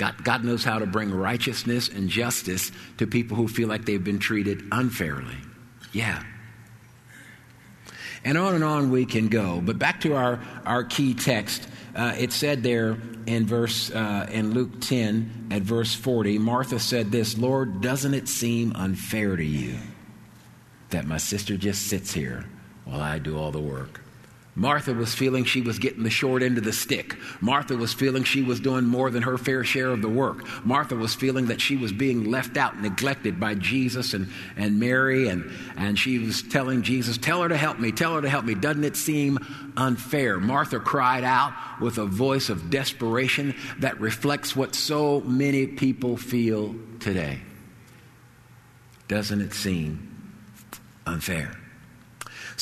God, 0.03 0.25
God 0.25 0.45
knows 0.45 0.65
how 0.65 0.81
to 0.81 0.87
bring 0.87 1.15
righteousness 1.15 1.89
and 1.89 2.09
justice 2.09 2.73
to 2.99 3.07
people 3.07 3.37
who 3.37 3.47
feel 3.47 3.69
like 3.69 3.85
they've 3.85 4.03
been 4.03 4.19
treated 4.19 4.65
unfairly. 4.73 5.37
Yeah. 5.93 6.21
And 8.25 8.37
on 8.37 8.57
and 8.57 8.65
on 8.65 8.91
we 8.91 9.07
can 9.07 9.29
go. 9.29 9.61
But 9.61 9.79
back 9.79 10.01
to 10.01 10.17
our, 10.17 10.41
our 10.67 10.83
key 10.83 11.15
text. 11.15 11.69
Uh, 11.95 12.17
it 12.19 12.33
said 12.33 12.65
there 12.65 12.97
in 13.27 13.47
verse 13.47 13.93
uh, 13.93 14.29
in 14.29 14.51
Luke 14.51 14.81
10 14.81 15.51
at 15.53 15.63
verse 15.63 15.95
40, 15.95 16.37
Martha 16.39 16.81
said 16.81 17.13
this, 17.13 17.39
Lord, 17.39 17.81
doesn't 17.81 18.13
it 18.13 18.27
seem 18.27 18.73
unfair 18.75 19.37
to 19.37 19.45
you 19.45 19.77
that 20.91 21.07
my 21.07 21.19
sister 21.19 21.57
just 21.57 21.87
sits 21.87 22.13
here 22.13 22.45
while 22.87 23.01
I 23.01 23.21
do 23.21 23.39
all 23.39 23.53
the 23.53 23.61
work? 23.61 24.01
Martha 24.55 24.93
was 24.93 25.15
feeling 25.15 25.45
she 25.45 25.63
was 25.63 25.79
getting 25.79 26.03
the 26.03 26.11
short 26.11 26.43
end 26.43 26.59
of 26.59 26.65
the 26.65 26.75
stick. 26.75 27.17
Martha 27.41 27.75
was 27.75 27.95
feeling 27.95 28.23
she 28.23 28.43
was 28.43 28.61
doing 28.61 28.85
more 28.85 29.11
than 29.11 29.23
her 29.23 29.39
fair 29.39 29.65
share 29.65 29.89
of 29.89 30.03
the 30.03 30.11
work. 30.11 30.45
Martha 30.67 30.95
was 30.95 31.15
feeling 31.15 31.47
that 31.47 31.61
she 31.61 31.75
was 31.75 31.91
being 31.91 32.31
left 32.31 32.59
out, 32.59 32.79
neglected 32.79 33.41
by 33.41 33.55
Jesus 33.55 34.13
and, 34.13 34.29
and 34.57 34.79
Mary, 34.79 35.29
and, 35.29 35.51
and 35.77 35.99
she 35.99 36.19
was 36.19 36.43
telling 36.43 36.83
Jesus, 36.83 37.17
Tell 37.17 37.43
her 37.43 37.49
to 37.49 37.57
help 37.57 37.79
me, 37.79 37.93
tell 37.93 38.15
her 38.15 38.21
to 38.21 38.29
help 38.29 38.45
me. 38.45 38.55
Doesn't 38.55 38.85
it 38.85 38.97
seem 38.97 39.39
unfair? 39.75 40.39
Martha 40.39 40.81
cried 40.81 41.25
out 41.25 41.55
with 41.81 41.97
a 41.97 42.05
voice 42.05 42.51
of 42.51 42.69
desperation 42.69 43.55
that 43.79 43.99
reflects 44.01 44.55
what 44.55 44.75
so 44.75 45.23
many 45.23 45.67
people 45.67 46.19
feel 46.19 46.75
today. 47.01 47.41
Doesn't 49.09 49.41
it 49.41 49.55
seem 49.55 50.11
unfair? 51.07 51.62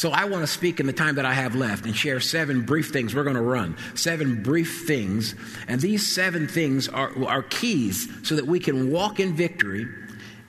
So 0.00 0.10
I 0.12 0.24
want 0.24 0.42
to 0.42 0.46
speak 0.46 0.80
in 0.80 0.86
the 0.86 0.94
time 0.94 1.16
that 1.16 1.26
I 1.26 1.34
have 1.34 1.54
left 1.54 1.84
and 1.84 1.94
share 1.94 2.20
seven 2.20 2.62
brief 2.62 2.88
things. 2.88 3.14
We're 3.14 3.22
going 3.22 3.36
to 3.36 3.42
run 3.42 3.76
seven 3.94 4.42
brief 4.42 4.84
things. 4.86 5.34
And 5.68 5.78
these 5.78 6.10
seven 6.10 6.48
things 6.48 6.88
are, 6.88 7.12
are 7.26 7.42
keys 7.42 8.08
so 8.26 8.36
that 8.36 8.46
we 8.46 8.60
can 8.60 8.90
walk 8.90 9.20
in 9.20 9.36
victory. 9.36 9.86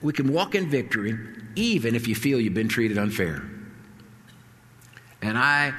We 0.00 0.14
can 0.14 0.32
walk 0.32 0.54
in 0.54 0.70
victory 0.70 1.18
even 1.54 1.94
if 1.94 2.08
you 2.08 2.14
feel 2.14 2.40
you've 2.40 2.54
been 2.54 2.70
treated 2.70 2.96
unfair. 2.96 3.42
And 5.20 5.36
I 5.36 5.74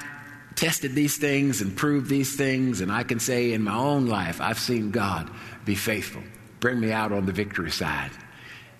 tested 0.54 0.94
these 0.94 1.16
things 1.16 1.60
and 1.60 1.76
proved 1.76 2.08
these 2.08 2.36
things, 2.36 2.80
and 2.80 2.92
I 2.92 3.02
can 3.02 3.18
say 3.18 3.54
in 3.54 3.62
my 3.64 3.74
own 3.74 4.06
life, 4.06 4.40
I've 4.40 4.60
seen 4.60 4.92
God 4.92 5.28
be 5.64 5.74
faithful, 5.74 6.22
bring 6.60 6.78
me 6.78 6.92
out 6.92 7.10
on 7.10 7.26
the 7.26 7.32
victory 7.32 7.72
side. 7.72 8.12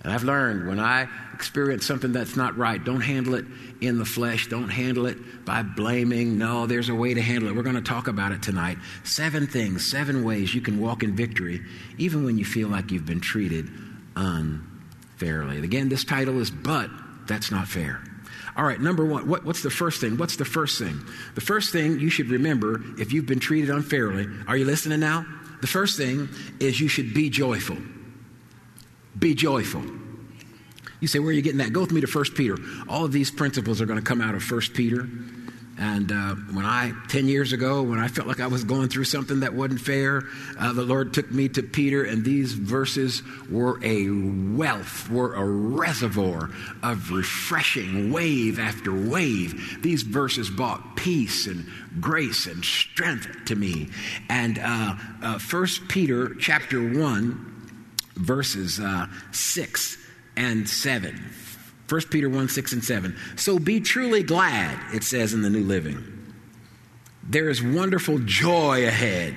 And 0.04 0.12
I've 0.12 0.22
learned 0.22 0.68
when 0.68 0.78
I 0.78 1.08
experience 1.32 1.86
something 1.86 2.12
that's 2.12 2.36
not 2.36 2.58
right, 2.58 2.82
don't 2.82 3.00
handle 3.00 3.34
it 3.34 3.46
in 3.80 3.98
the 3.98 4.04
flesh. 4.04 4.48
Don't 4.48 4.68
handle 4.68 5.06
it 5.06 5.44
by 5.46 5.62
blaming. 5.62 6.36
No, 6.36 6.66
there's 6.66 6.90
a 6.90 6.94
way 6.94 7.14
to 7.14 7.22
handle 7.22 7.48
it. 7.48 7.56
We're 7.56 7.62
going 7.62 7.74
to 7.76 7.82
talk 7.82 8.06
about 8.06 8.32
it 8.32 8.42
tonight. 8.42 8.76
Seven 9.02 9.46
things, 9.46 9.90
seven 9.90 10.22
ways 10.22 10.54
you 10.54 10.60
can 10.60 10.78
walk 10.78 11.02
in 11.02 11.16
victory, 11.16 11.62
even 11.96 12.24
when 12.24 12.36
you 12.36 12.44
feel 12.44 12.68
like 12.68 12.90
you've 12.90 13.06
been 13.06 13.20
treated 13.20 13.70
unfairly. 14.14 15.58
Again, 15.64 15.88
this 15.88 16.04
title 16.04 16.38
is 16.38 16.50
But 16.50 16.90
That's 17.26 17.50
Not 17.50 17.66
Fair. 17.66 18.02
All 18.56 18.64
right, 18.64 18.80
number 18.80 19.04
one, 19.04 19.26
what, 19.26 19.44
what's 19.44 19.62
the 19.62 19.70
first 19.70 20.00
thing? 20.02 20.18
What's 20.18 20.36
the 20.36 20.44
first 20.44 20.78
thing? 20.78 21.00
The 21.34 21.40
first 21.40 21.72
thing 21.72 21.98
you 21.98 22.10
should 22.10 22.28
remember 22.28 22.80
if 22.98 23.12
you've 23.12 23.26
been 23.26 23.40
treated 23.40 23.70
unfairly, 23.70 24.28
are 24.46 24.56
you 24.56 24.66
listening 24.66 25.00
now? 25.00 25.26
The 25.60 25.66
first 25.66 25.96
thing 25.96 26.28
is 26.60 26.78
you 26.78 26.88
should 26.88 27.14
be 27.14 27.30
joyful. 27.30 27.78
Be 29.18 29.34
joyful. 29.34 29.82
You 31.00 31.08
say, 31.08 31.18
where 31.18 31.28
are 31.28 31.32
you 31.32 31.42
getting 31.42 31.58
that? 31.58 31.72
Go 31.72 31.80
with 31.80 31.92
me 31.92 32.00
to 32.00 32.06
1 32.06 32.24
Peter. 32.34 32.56
All 32.88 33.04
of 33.04 33.12
these 33.12 33.30
principles 33.30 33.80
are 33.80 33.86
going 33.86 33.98
to 33.98 34.04
come 34.04 34.20
out 34.20 34.34
of 34.34 34.50
1 34.50 34.60
Peter. 34.74 35.08
And 35.78 36.12
uh, 36.12 36.34
when 36.52 36.64
I, 36.64 36.92
10 37.08 37.26
years 37.26 37.52
ago, 37.52 37.82
when 37.82 37.98
I 37.98 38.06
felt 38.06 38.28
like 38.28 38.40
I 38.40 38.46
was 38.46 38.62
going 38.62 38.88
through 38.88 39.04
something 39.04 39.40
that 39.40 39.54
wasn't 39.54 39.80
fair, 39.80 40.22
uh, 40.58 40.72
the 40.72 40.82
Lord 40.82 41.12
took 41.12 41.30
me 41.32 41.48
to 41.50 41.62
Peter, 41.62 42.04
and 42.04 42.24
these 42.24 42.52
verses 42.52 43.22
were 43.50 43.80
a 43.82 44.08
wealth, 44.56 45.10
were 45.10 45.34
a 45.34 45.44
reservoir 45.44 46.50
of 46.82 47.10
refreshing 47.10 48.12
wave 48.12 48.60
after 48.60 48.94
wave. 48.94 49.82
These 49.82 50.04
verses 50.04 50.48
brought 50.48 50.96
peace 50.96 51.48
and 51.48 51.66
grace 52.00 52.46
and 52.46 52.64
strength 52.64 53.44
to 53.46 53.56
me. 53.56 53.88
And 54.28 54.60
uh, 54.60 54.94
uh, 55.22 55.38
1 55.38 55.66
Peter 55.88 56.34
chapter 56.36 56.80
1, 56.80 57.53
verses 58.16 58.80
uh, 58.80 59.06
6 59.32 59.98
and 60.36 60.68
7. 60.68 61.30
1 61.88 62.00
Peter 62.10 62.28
1 62.28 62.48
6 62.48 62.72
and 62.72 62.84
7. 62.84 63.16
So 63.36 63.58
be 63.58 63.80
truly 63.80 64.22
glad, 64.22 64.78
it 64.94 65.04
says 65.04 65.34
in 65.34 65.42
the 65.42 65.50
New 65.50 65.64
Living. 65.64 66.34
There 67.22 67.48
is 67.48 67.62
wonderful 67.62 68.18
joy 68.18 68.86
ahead. 68.86 69.34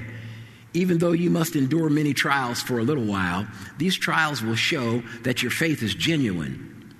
Even 0.74 0.98
though 1.00 1.14
you 1.14 1.30
must 1.30 1.56
endure 1.56 1.90
many 1.90 2.14
trials 2.14 2.62
for 2.62 2.80
a 2.80 2.84
little 2.84 3.06
while, 3.06 3.48
these 3.78 3.96
trials 3.96 4.42
will 4.44 4.56
show 4.56 5.02
that 5.24 5.42
your 5.42 5.52
faith 5.52 5.82
is 5.82 5.96
genuine. 5.96 6.94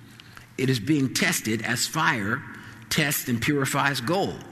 It 0.56 0.68
is 0.68 0.80
being 0.80 1.14
tested 1.14 1.62
as 1.62 1.86
fire 1.86 2.42
tests 2.90 3.28
and 3.28 3.40
purifies 3.40 4.00
gold. 4.00 4.44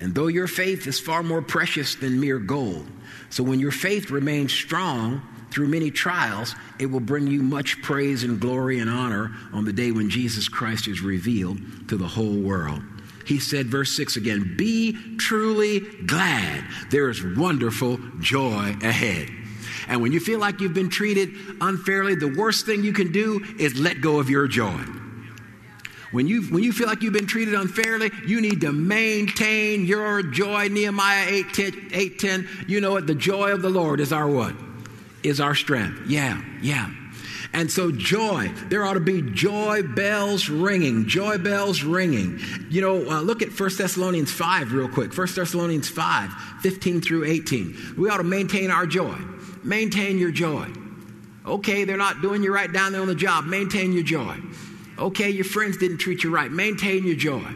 And 0.00 0.14
though 0.14 0.28
your 0.28 0.46
faith 0.46 0.86
is 0.86 1.00
far 1.00 1.22
more 1.22 1.42
precious 1.42 1.96
than 1.96 2.20
mere 2.20 2.38
gold, 2.38 2.86
so 3.30 3.42
when 3.42 3.60
your 3.60 3.72
faith 3.72 4.10
remains 4.10 4.52
strong, 4.52 5.22
through 5.50 5.68
many 5.68 5.90
trials, 5.90 6.54
it 6.78 6.86
will 6.86 7.00
bring 7.00 7.26
you 7.26 7.42
much 7.42 7.80
praise 7.82 8.22
and 8.22 8.40
glory 8.40 8.78
and 8.78 8.90
honor 8.90 9.32
on 9.52 9.64
the 9.64 9.72
day 9.72 9.90
when 9.90 10.10
Jesus 10.10 10.48
Christ 10.48 10.88
is 10.88 11.00
revealed 11.00 11.58
to 11.88 11.96
the 11.96 12.06
whole 12.06 12.36
world. 12.36 12.82
He 13.26 13.40
said, 13.40 13.66
verse 13.66 13.94
6 13.94 14.16
again, 14.16 14.54
be 14.56 14.96
truly 15.18 15.80
glad. 15.80 16.64
There 16.90 17.10
is 17.10 17.22
wonderful 17.22 17.98
joy 18.20 18.74
ahead. 18.82 19.28
And 19.86 20.00
when 20.00 20.12
you 20.12 20.20
feel 20.20 20.38
like 20.38 20.60
you've 20.60 20.74
been 20.74 20.90
treated 20.90 21.30
unfairly, 21.60 22.14
the 22.14 22.34
worst 22.34 22.66
thing 22.66 22.84
you 22.84 22.92
can 22.92 23.12
do 23.12 23.44
is 23.58 23.78
let 23.78 24.00
go 24.00 24.18
of 24.18 24.30
your 24.30 24.48
joy. 24.48 24.82
When 26.10 26.26
you, 26.26 26.42
when 26.44 26.62
you 26.62 26.72
feel 26.72 26.86
like 26.86 27.02
you've 27.02 27.12
been 27.12 27.26
treated 27.26 27.52
unfairly, 27.54 28.10
you 28.26 28.40
need 28.40 28.62
to 28.62 28.72
maintain 28.72 29.84
your 29.84 30.22
joy. 30.22 30.68
Nehemiah 30.68 31.26
8 31.28 31.52
10, 31.52 31.90
8, 31.92 32.18
10 32.18 32.48
you 32.66 32.80
know 32.80 32.92
what? 32.92 33.06
The 33.06 33.14
joy 33.14 33.52
of 33.52 33.60
the 33.60 33.68
Lord 33.68 34.00
is 34.00 34.12
our 34.12 34.26
what? 34.26 34.54
Is 35.22 35.40
our 35.40 35.54
strength. 35.54 36.02
Yeah, 36.06 36.42
yeah. 36.62 36.90
And 37.52 37.70
so, 37.70 37.90
joy, 37.90 38.50
there 38.68 38.84
ought 38.84 38.94
to 38.94 39.00
be 39.00 39.22
joy 39.22 39.82
bells 39.82 40.48
ringing, 40.48 41.08
joy 41.08 41.38
bells 41.38 41.82
ringing. 41.82 42.40
You 42.68 42.82
know, 42.82 43.10
uh, 43.10 43.20
look 43.22 43.40
at 43.40 43.58
1 43.58 43.70
Thessalonians 43.76 44.30
5 44.30 44.72
real 44.72 44.88
quick. 44.88 45.16
1 45.16 45.28
Thessalonians 45.34 45.88
5, 45.88 46.30
15 46.60 47.00
through 47.00 47.24
18. 47.24 47.94
We 47.96 48.10
ought 48.10 48.18
to 48.18 48.24
maintain 48.24 48.70
our 48.70 48.86
joy. 48.86 49.16
Maintain 49.64 50.18
your 50.18 50.30
joy. 50.30 50.68
Okay, 51.46 51.84
they're 51.84 51.96
not 51.96 52.20
doing 52.20 52.42
you 52.42 52.52
right 52.54 52.70
down 52.70 52.92
there 52.92 53.00
on 53.00 53.08
the 53.08 53.14
job. 53.14 53.46
Maintain 53.46 53.92
your 53.92 54.02
joy. 54.02 54.36
Okay, 54.98 55.30
your 55.30 55.44
friends 55.44 55.78
didn't 55.78 55.98
treat 55.98 56.22
you 56.22 56.30
right. 56.34 56.50
Maintain 56.50 57.06
your 57.06 57.16
joy. 57.16 57.46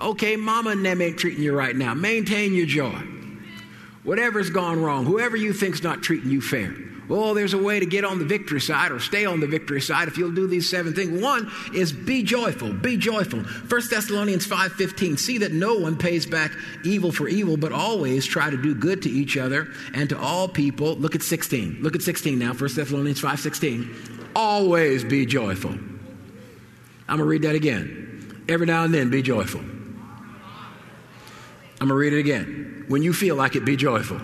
Okay, 0.00 0.36
mama 0.36 0.70
and 0.70 0.84
them 0.84 1.02
ain't 1.02 1.18
treating 1.18 1.42
you 1.42 1.54
right 1.54 1.76
now. 1.76 1.92
Maintain 1.92 2.54
your 2.54 2.66
joy. 2.66 2.98
Whatever's 4.04 4.50
gone 4.50 4.82
wrong, 4.82 5.04
whoever 5.04 5.36
you 5.36 5.52
think's 5.52 5.82
not 5.82 6.02
treating 6.02 6.30
you 6.30 6.40
fair, 6.40 6.74
Oh, 7.14 7.34
there's 7.34 7.52
a 7.52 7.58
way 7.58 7.78
to 7.78 7.84
get 7.84 8.06
on 8.06 8.18
the 8.18 8.24
victory 8.24 8.60
side 8.60 8.90
or 8.90 8.98
stay 8.98 9.26
on 9.26 9.40
the 9.40 9.46
victory 9.46 9.82
side 9.82 10.08
if 10.08 10.16
you'll 10.16 10.32
do 10.32 10.46
these 10.46 10.70
seven 10.70 10.94
things. 10.94 11.20
One 11.20 11.52
is 11.74 11.92
be 11.92 12.22
joyful. 12.22 12.72
Be 12.72 12.96
joyful. 12.96 13.40
1 13.40 13.90
Thessalonians 13.90 14.46
5:15. 14.46 15.18
See 15.18 15.36
that 15.38 15.52
no 15.52 15.74
one 15.74 15.98
pays 15.98 16.24
back 16.24 16.52
evil 16.84 17.12
for 17.12 17.28
evil, 17.28 17.58
but 17.58 17.70
always 17.70 18.24
try 18.24 18.48
to 18.48 18.56
do 18.56 18.74
good 18.74 19.02
to 19.02 19.10
each 19.10 19.36
other 19.36 19.68
and 19.92 20.08
to 20.08 20.18
all 20.18 20.48
people. 20.48 20.96
Look 20.96 21.14
at 21.14 21.22
16. 21.22 21.80
Look 21.82 21.94
at 21.94 22.00
16 22.00 22.38
now. 22.38 22.54
1 22.54 22.76
Thessalonians 22.76 23.20
5:16. 23.20 23.90
Always 24.34 25.04
be 25.04 25.26
joyful. 25.26 25.72
I'm 25.72 27.18
going 27.18 27.18
to 27.18 27.24
read 27.24 27.42
that 27.42 27.54
again. 27.54 28.42
Every 28.48 28.64
now 28.64 28.84
and 28.84 28.94
then 28.94 29.10
be 29.10 29.20
joyful. 29.20 29.60
I'm 29.60 29.98
going 31.78 31.88
to 31.88 31.94
read 31.94 32.14
it 32.14 32.20
again. 32.20 32.86
When 32.88 33.02
you 33.02 33.12
feel 33.12 33.36
like 33.36 33.54
it, 33.54 33.66
be 33.66 33.76
joyful. 33.76 34.18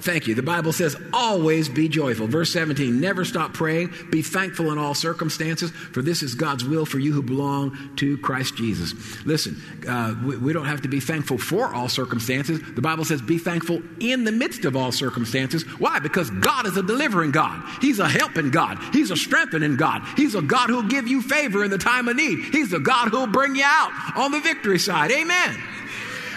Thank 0.00 0.26
you. 0.26 0.34
The 0.34 0.42
Bible 0.42 0.72
says, 0.72 0.96
always 1.12 1.68
be 1.68 1.88
joyful. 1.88 2.26
Verse 2.26 2.52
17, 2.52 3.00
never 3.00 3.24
stop 3.24 3.52
praying. 3.52 3.92
Be 4.10 4.22
thankful 4.22 4.72
in 4.72 4.78
all 4.78 4.94
circumstances, 4.94 5.70
for 5.70 6.02
this 6.02 6.22
is 6.22 6.34
God's 6.34 6.64
will 6.64 6.86
for 6.86 6.98
you 6.98 7.12
who 7.12 7.22
belong 7.22 7.76
to 7.96 8.16
Christ 8.18 8.56
Jesus. 8.56 8.94
Listen, 9.26 9.60
uh, 9.86 10.14
we, 10.24 10.36
we 10.38 10.52
don't 10.52 10.64
have 10.64 10.82
to 10.82 10.88
be 10.88 11.00
thankful 11.00 11.38
for 11.38 11.74
all 11.74 11.88
circumstances. 11.88 12.60
The 12.74 12.80
Bible 12.80 13.04
says, 13.04 13.20
be 13.20 13.38
thankful 13.38 13.82
in 14.00 14.24
the 14.24 14.32
midst 14.32 14.64
of 14.64 14.76
all 14.76 14.90
circumstances. 14.90 15.62
Why? 15.78 15.98
Because 15.98 16.30
God 16.30 16.66
is 16.66 16.76
a 16.76 16.82
delivering 16.82 17.30
God. 17.30 17.62
He's 17.80 17.98
a 17.98 18.08
helping 18.08 18.50
God. 18.50 18.78
He's 18.92 19.10
a 19.10 19.16
strengthening 19.16 19.76
God. 19.76 20.02
He's 20.16 20.34
a 20.34 20.42
God 20.42 20.70
who'll 20.70 20.82
give 20.82 21.08
you 21.08 21.20
favor 21.20 21.62
in 21.62 21.70
the 21.70 21.78
time 21.78 22.08
of 22.08 22.16
need. 22.16 22.38
He's 22.52 22.72
a 22.72 22.80
God 22.80 23.08
who'll 23.08 23.26
bring 23.26 23.54
you 23.54 23.64
out 23.64 24.16
on 24.16 24.32
the 24.32 24.40
victory 24.40 24.78
side. 24.78 25.10
Amen. 25.10 25.60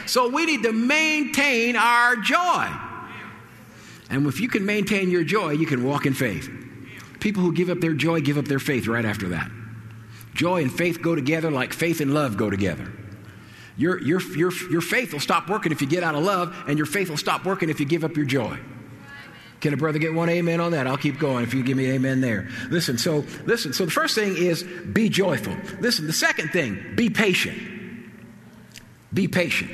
So 0.05 0.29
we 0.29 0.45
need 0.45 0.63
to 0.63 0.73
maintain 0.73 1.75
our 1.77 2.17
joy. 2.17 2.67
And 4.13 4.27
if 4.27 4.39
you 4.39 4.47
can 4.47 4.63
maintain 4.63 5.09
your 5.09 5.23
joy, 5.23 5.51
you 5.53 5.65
can 5.65 5.83
walk 5.83 6.05
in 6.05 6.13
faith. 6.13 6.47
People 7.19 7.41
who 7.41 7.51
give 7.51 7.71
up 7.71 7.79
their 7.79 7.93
joy 7.93 8.21
give 8.21 8.37
up 8.37 8.45
their 8.45 8.59
faith 8.59 8.85
right 8.85 9.05
after 9.05 9.29
that. 9.29 9.49
Joy 10.35 10.61
and 10.61 10.71
faith 10.71 11.01
go 11.01 11.15
together 11.15 11.49
like 11.49 11.73
faith 11.73 11.99
and 11.99 12.13
love 12.13 12.37
go 12.37 12.51
together. 12.51 12.93
Your, 13.75 13.99
your, 14.03 14.21
your, 14.35 14.51
your 14.69 14.81
faith 14.81 15.13
will 15.13 15.19
stop 15.19 15.49
working 15.49 15.71
if 15.71 15.81
you 15.81 15.87
get 15.87 16.03
out 16.03 16.13
of 16.13 16.23
love, 16.23 16.55
and 16.67 16.77
your 16.77 16.85
faith 16.85 17.09
will 17.09 17.17
stop 17.17 17.43
working 17.43 17.69
if 17.69 17.79
you 17.79 17.87
give 17.87 18.03
up 18.03 18.15
your 18.15 18.27
joy. 18.27 18.59
Can 19.61 19.73
a 19.73 19.77
brother 19.77 19.97
get 19.97 20.13
one 20.13 20.29
amen 20.29 20.59
on 20.59 20.73
that? 20.73 20.85
I'll 20.85 20.95
keep 20.95 21.17
going 21.17 21.43
if 21.43 21.55
you 21.55 21.63
give 21.63 21.75
me 21.75 21.89
amen 21.91 22.21
there. 22.21 22.49
Listen, 22.69 22.99
so 22.99 23.25
listen, 23.45 23.73
so 23.73 23.85
the 23.85 23.91
first 23.91 24.13
thing 24.13 24.37
is 24.37 24.61
be 24.61 25.09
joyful. 25.09 25.55
Listen, 25.79 26.05
the 26.05 26.13
second 26.13 26.49
thing, 26.49 26.93
be 26.95 27.09
patient. 27.09 27.57
Be 29.11 29.27
patient. 29.27 29.71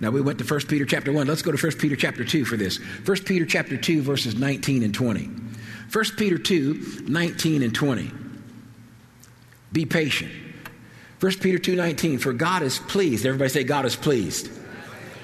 Now 0.00 0.10
we 0.10 0.20
went 0.20 0.38
to 0.38 0.44
1 0.44 0.60
Peter 0.62 0.84
chapter 0.84 1.12
1. 1.12 1.26
Let's 1.26 1.42
go 1.42 1.52
to 1.52 1.66
1 1.66 1.78
Peter 1.78 1.96
chapter 1.96 2.24
2 2.24 2.44
for 2.44 2.56
this. 2.56 2.78
1 2.78 3.24
Peter 3.24 3.46
chapter 3.46 3.76
2 3.76 4.02
verses 4.02 4.36
19 4.36 4.82
and 4.82 4.94
20. 4.94 5.30
1 5.92 6.04
Peter 6.16 6.38
2, 6.38 7.04
19 7.06 7.62
and 7.62 7.74
20. 7.74 8.10
Be 9.72 9.86
patient. 9.86 10.32
1 11.20 11.32
Peter 11.40 11.58
2, 11.58 11.76
19. 11.76 12.18
For 12.18 12.32
God 12.32 12.62
is 12.62 12.78
pleased. 12.78 13.24
Everybody 13.24 13.50
say 13.50 13.64
God 13.64 13.84
is 13.84 13.96
pleased. 13.96 14.50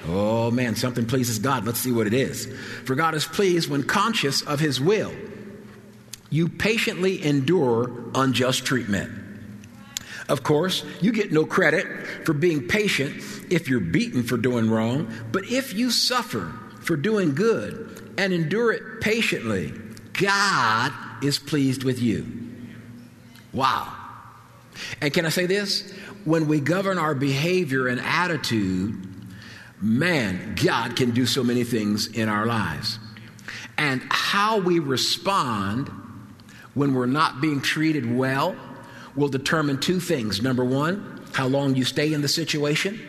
Oh 0.07 0.49
man, 0.49 0.75
something 0.75 1.05
pleases 1.05 1.39
God. 1.39 1.65
Let's 1.65 1.79
see 1.79 1.91
what 1.91 2.07
it 2.07 2.13
is. 2.13 2.47
For 2.85 2.95
God 2.95 3.13
is 3.15 3.25
pleased 3.25 3.69
when 3.69 3.83
conscious 3.83 4.41
of 4.41 4.59
his 4.59 4.79
will. 4.81 5.13
You 6.29 6.47
patiently 6.47 7.23
endure 7.23 7.91
unjust 8.15 8.65
treatment. 8.65 9.20
Of 10.29 10.43
course, 10.43 10.85
you 11.01 11.11
get 11.11 11.31
no 11.31 11.45
credit 11.45 11.85
for 12.25 12.33
being 12.33 12.67
patient 12.67 13.23
if 13.49 13.67
you're 13.67 13.79
beaten 13.79 14.23
for 14.23 14.37
doing 14.37 14.69
wrong, 14.69 15.11
but 15.31 15.45
if 15.45 15.73
you 15.73 15.91
suffer 15.91 16.53
for 16.81 16.95
doing 16.95 17.35
good 17.35 18.13
and 18.17 18.33
endure 18.33 18.71
it 18.71 19.01
patiently, 19.01 19.73
God 20.13 20.91
is 21.23 21.39
pleased 21.39 21.83
with 21.83 22.01
you. 22.01 22.25
Wow. 23.53 23.93
And 25.01 25.13
can 25.13 25.25
I 25.25 25.29
say 25.29 25.45
this? 25.45 25.91
When 26.23 26.47
we 26.47 26.59
govern 26.59 26.97
our 26.97 27.15
behavior 27.15 27.87
and 27.87 27.99
attitude, 27.99 28.95
man, 29.81 30.55
God 30.63 30.95
can 30.95 31.11
do 31.11 31.25
so 31.25 31.43
many 31.43 31.63
things 31.63 32.07
in 32.07 32.29
our 32.29 32.45
lives. 32.45 32.99
And 33.77 34.01
how 34.09 34.59
we 34.59 34.79
respond 34.79 35.89
when 36.73 36.93
we're 36.93 37.07
not 37.07 37.41
being 37.41 37.61
treated 37.61 38.15
well 38.15 38.55
will 39.15 39.29
determine 39.29 39.79
two 39.79 39.99
things. 39.99 40.41
Number 40.41 40.63
one, 40.63 41.25
how 41.33 41.47
long 41.47 41.75
you 41.75 41.83
stay 41.83 42.13
in 42.13 42.21
the 42.21 42.27
situation. 42.27 42.99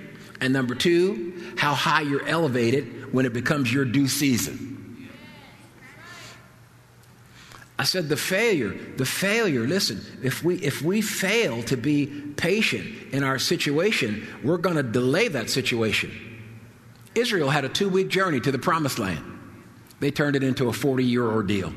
And 0.40 0.52
number 0.52 0.75
two, 0.75 1.54
how 1.56 1.75
high 1.75 2.02
you're 2.02 2.26
elevated 2.26 3.12
when 3.12 3.26
it 3.26 3.32
becomes 3.32 3.73
your 3.73 3.85
due 3.85 4.09
season. 4.09 5.09
I 7.78 7.85
said 7.85 8.09
the 8.09 8.16
failure, 8.16 8.76
the 8.97 9.04
failure, 9.04 9.66
listen, 9.66 10.00
if 10.23 10.44
we 10.44 10.56
if 10.56 10.82
we 10.82 11.02
fail 11.02 11.62
to 11.64 11.76
be 11.76 12.06
patient 12.37 13.12
in 13.12 13.25
our 13.25 13.38
situation, 13.38 14.26
we're 14.44 14.59
going 14.59 14.76
to 14.76 14.85
delay 14.85 15.28
that 15.28 15.50
situation. 15.50 16.12
Israel 17.14 17.50
had 17.50 17.64
a 17.64 17.68
2-week 17.68 18.09
journey 18.09 18.40
to 18.40 18.52
the 18.52 18.59
promised 18.59 18.99
land. 18.99 19.25
They 20.00 20.11
turned 20.11 20.37
it 20.37 20.42
into 20.42 20.68
a 20.68 20.73
40-year 20.73 21.26
ordeal. 21.26 21.73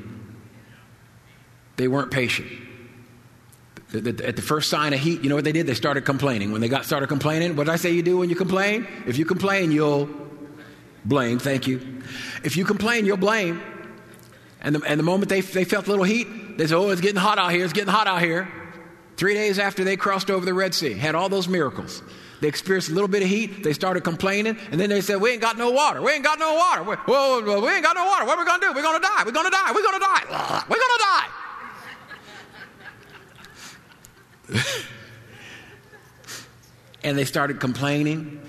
They 1.75 1.87
weren't 1.87 2.11
patient. 2.11 2.49
At 3.93 4.35
the 4.35 4.41
first 4.41 4.69
sign 4.69 4.93
of 4.93 4.99
heat, 4.99 5.21
you 5.21 5.29
know 5.29 5.35
what 5.35 5.43
they 5.43 5.51
did? 5.51 5.67
They 5.67 5.73
started 5.73 6.05
complaining. 6.05 6.51
When 6.51 6.59
they 6.59 6.67
got 6.67 6.85
started 6.85 7.07
complaining, 7.07 7.55
what 7.55 7.65
did 7.65 7.73
I 7.73 7.75
say 7.75 7.91
you 7.91 8.01
do 8.01 8.17
when 8.17 8.29
you 8.29 8.35
complain? 8.35 8.87
If 9.05 9.17
you 9.17 9.25
complain, 9.25 9.71
you'll 9.71 10.09
blame. 11.05 11.39
Thank 11.39 11.67
you. 11.67 12.01
If 12.43 12.57
you 12.57 12.65
complain, 12.65 13.05
you'll 13.05 13.17
blame. 13.17 13.61
And 14.61 14.75
the, 14.75 14.81
and 14.83 14.99
the 14.99 15.03
moment 15.03 15.29
they, 15.29 15.41
they 15.41 15.63
felt 15.63 15.85
a 15.87 15.89
little 15.89 16.03
heat, 16.03 16.57
they 16.57 16.65
said, 16.67 16.75
Oh, 16.75 16.89
it's 16.89 16.99
getting 17.01 17.21
hot 17.21 17.37
out 17.37 17.51
here. 17.51 17.63
It's 17.63 17.73
getting 17.73 17.93
hot 17.93 18.07
out 18.07 18.21
here. 18.21 18.49
Three 19.17 19.35
days 19.35 19.59
after 19.59 19.83
they 19.83 19.95
crossed 19.95 20.29
over 20.29 20.45
the 20.45 20.53
Red 20.53 20.73
Sea, 20.73 20.93
had 20.93 21.15
all 21.15 21.29
those 21.29 21.47
miracles. 21.47 22.01
They 22.41 22.49
experienced 22.49 22.89
a 22.89 22.93
little 22.93 23.07
bit 23.07 23.23
of 23.23 23.29
heat. 23.29 23.63
They 23.63 23.71
started 23.71 24.03
complaining, 24.03 24.57
and 24.71 24.79
then 24.79 24.89
they 24.89 24.99
said, 24.99 25.21
"We 25.21 25.31
ain't 25.31 25.41
got 25.41 25.57
no 25.57 25.71
water. 25.71 26.01
We 26.01 26.11
ain't 26.11 26.23
got 26.23 26.37
no 26.37 26.53
water. 26.53 26.83
We, 26.83 26.95
whoa, 26.95 27.41
whoa, 27.41 27.61
we 27.61 27.69
ain't 27.69 27.83
got 27.83 27.95
no 27.95 28.05
water. 28.05 28.25
What 28.25 28.37
are 28.37 28.41
we 28.41 28.45
gonna 28.45 28.61
do? 28.61 28.73
We're 28.73 28.83
gonna 28.83 28.99
die. 28.99 29.23
We're 29.25 29.31
gonna 29.31 29.49
die. 29.49 29.71
We're 29.73 29.83
gonna 29.83 29.99
die. 29.99 30.63
We're 30.67 30.75
gonna 30.75 30.99
die." 30.99 31.44
and 37.03 37.17
they 37.17 37.25
started 37.25 37.59
complaining 37.59 38.41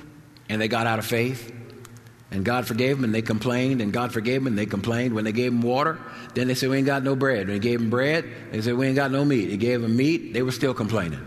and 0.49 0.61
they 0.61 0.69
got 0.69 0.87
out 0.87 0.99
of 0.99 1.07
faith. 1.07 1.53
And 2.31 2.45
God 2.45 2.67
forgave 2.67 2.97
them 2.97 3.05
and 3.05 3.15
they 3.15 3.23
complained, 3.23 3.81
and 3.81 3.93
God 3.93 4.13
forgave 4.13 4.41
them 4.41 4.49
and 4.49 4.59
they 4.59 4.67
complained. 4.67 5.15
When 5.15 5.25
they 5.25 5.33
gave 5.33 5.53
them 5.53 5.63
water, 5.63 5.99
then 6.35 6.49
they 6.49 6.55
said, 6.55 6.71
We 6.71 6.79
ain't 6.79 6.87
got 6.87 7.05
no 7.05 7.15
bread. 7.15 7.47
When 7.47 7.55
he 7.55 7.61
gave 7.61 7.79
them 7.79 7.89
bread, 7.89 8.25
they 8.51 8.61
said, 8.61 8.75
We 8.75 8.89
ain't 8.89 8.97
got 8.97 9.13
no 9.13 9.25
meat. 9.25 9.49
He 9.49 9.57
gave 9.57 9.81
them 9.81 9.97
meat, 9.97 10.33
they 10.33 10.43
were 10.43 10.53
still 10.53 10.75
complaining. 10.75 11.21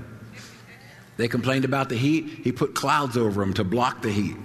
They 1.16 1.28
complained 1.28 1.66
about 1.66 1.90
the 1.90 1.98
heat. 1.98 2.42
He 2.44 2.52
put 2.52 2.76
clouds 2.76 3.18
over 3.18 3.42
them 3.42 3.54
to 3.56 3.64
block 3.64 4.02
the 4.02 4.12
heat. 4.12 4.38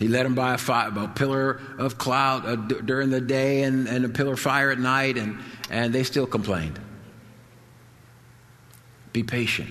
He 0.00 0.08
led 0.08 0.24
them 0.24 0.34
by 0.34 0.54
a, 0.54 0.58
fire, 0.58 0.90
a 0.96 1.08
pillar 1.08 1.60
of 1.78 1.98
cloud 1.98 2.46
uh, 2.46 2.56
d- 2.56 2.76
during 2.84 3.10
the 3.10 3.20
day 3.20 3.62
and, 3.62 3.86
and 3.86 4.04
a 4.04 4.08
pillar 4.08 4.32
of 4.32 4.40
fire 4.40 4.70
at 4.70 4.78
night, 4.78 5.18
and, 5.18 5.38
and 5.70 5.92
they 5.92 6.02
still 6.02 6.26
complained. 6.26 6.80
Be 9.12 9.22
patient. 9.22 9.70